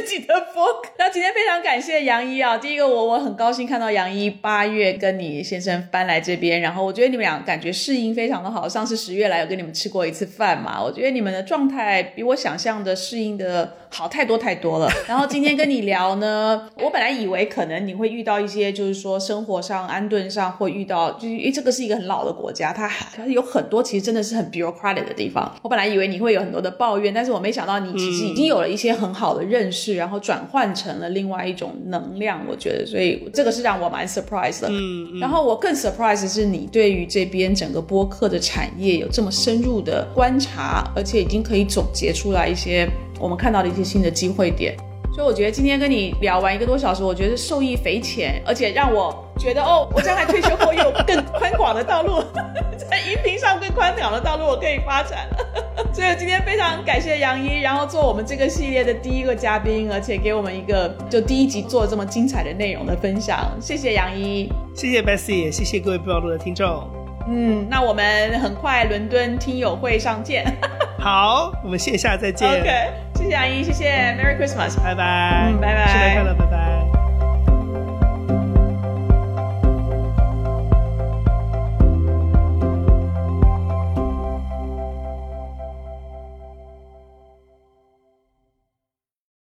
[0.00, 0.90] 自己的播客。
[0.98, 8.68] 那今天非常感谢杨一啊，第一个我我很高兴看到杨一八月跟你先生搬来这边，然后我觉得你们俩感觉适应非常的好。
[8.68, 14.90] 上次十月来有跟你们吃过一次饭嘛，我觉得你们的状态比我想象的适应的好太多太多了。
[15.06, 25.54] 然后今天跟你聊呢，我本来以为可能你会遇到一些就是说生活上安顿上会遇到，就是因为这个是一个很老的国家，它它有很多其实真的是很 bureaucratic 的地方。
[25.62, 29.87] 我本来以为你会有很多的抱怨，但是我没想到你其实已经有了一些很好的认识。
[29.94, 34.68] 然后转换成了另外一种能量，我觉得，所以这个是让我蛮 surprise 的。
[34.70, 42.88] 嗯，然后我更 surprise 是你对于这边整个播客的产业有这么深入的观察，而且已经可以总结出来一些
[43.20, 44.76] 我们看到的一些新的机会点。
[45.18, 52.22] 所以我觉得今天跟你聊完一个多小时，我觉得受益匪浅，而且让我觉得哦，我将来退休后有更宽广的道路，
[52.78, 55.84] 在音频上更宽广的道路我可以发展了。
[55.92, 66.88] 所以今天非常感谢杨一，然后做我们这个系列的第一个嘉宾，而且给我们一个就第一集做这么精彩的内容的分享，谢谢杨一，谢谢 Bessie，谢谢各位不要路的听众。
[67.28, 70.46] 嗯，那我们很快伦敦听友会上见。
[71.00, 72.48] 好，我们线下再见。
[72.48, 72.70] OK，
[73.18, 76.77] 谢谢阿姨，谢谢，Merry Christmas，拜拜，嗯，拜拜，圣诞快乐，拜拜。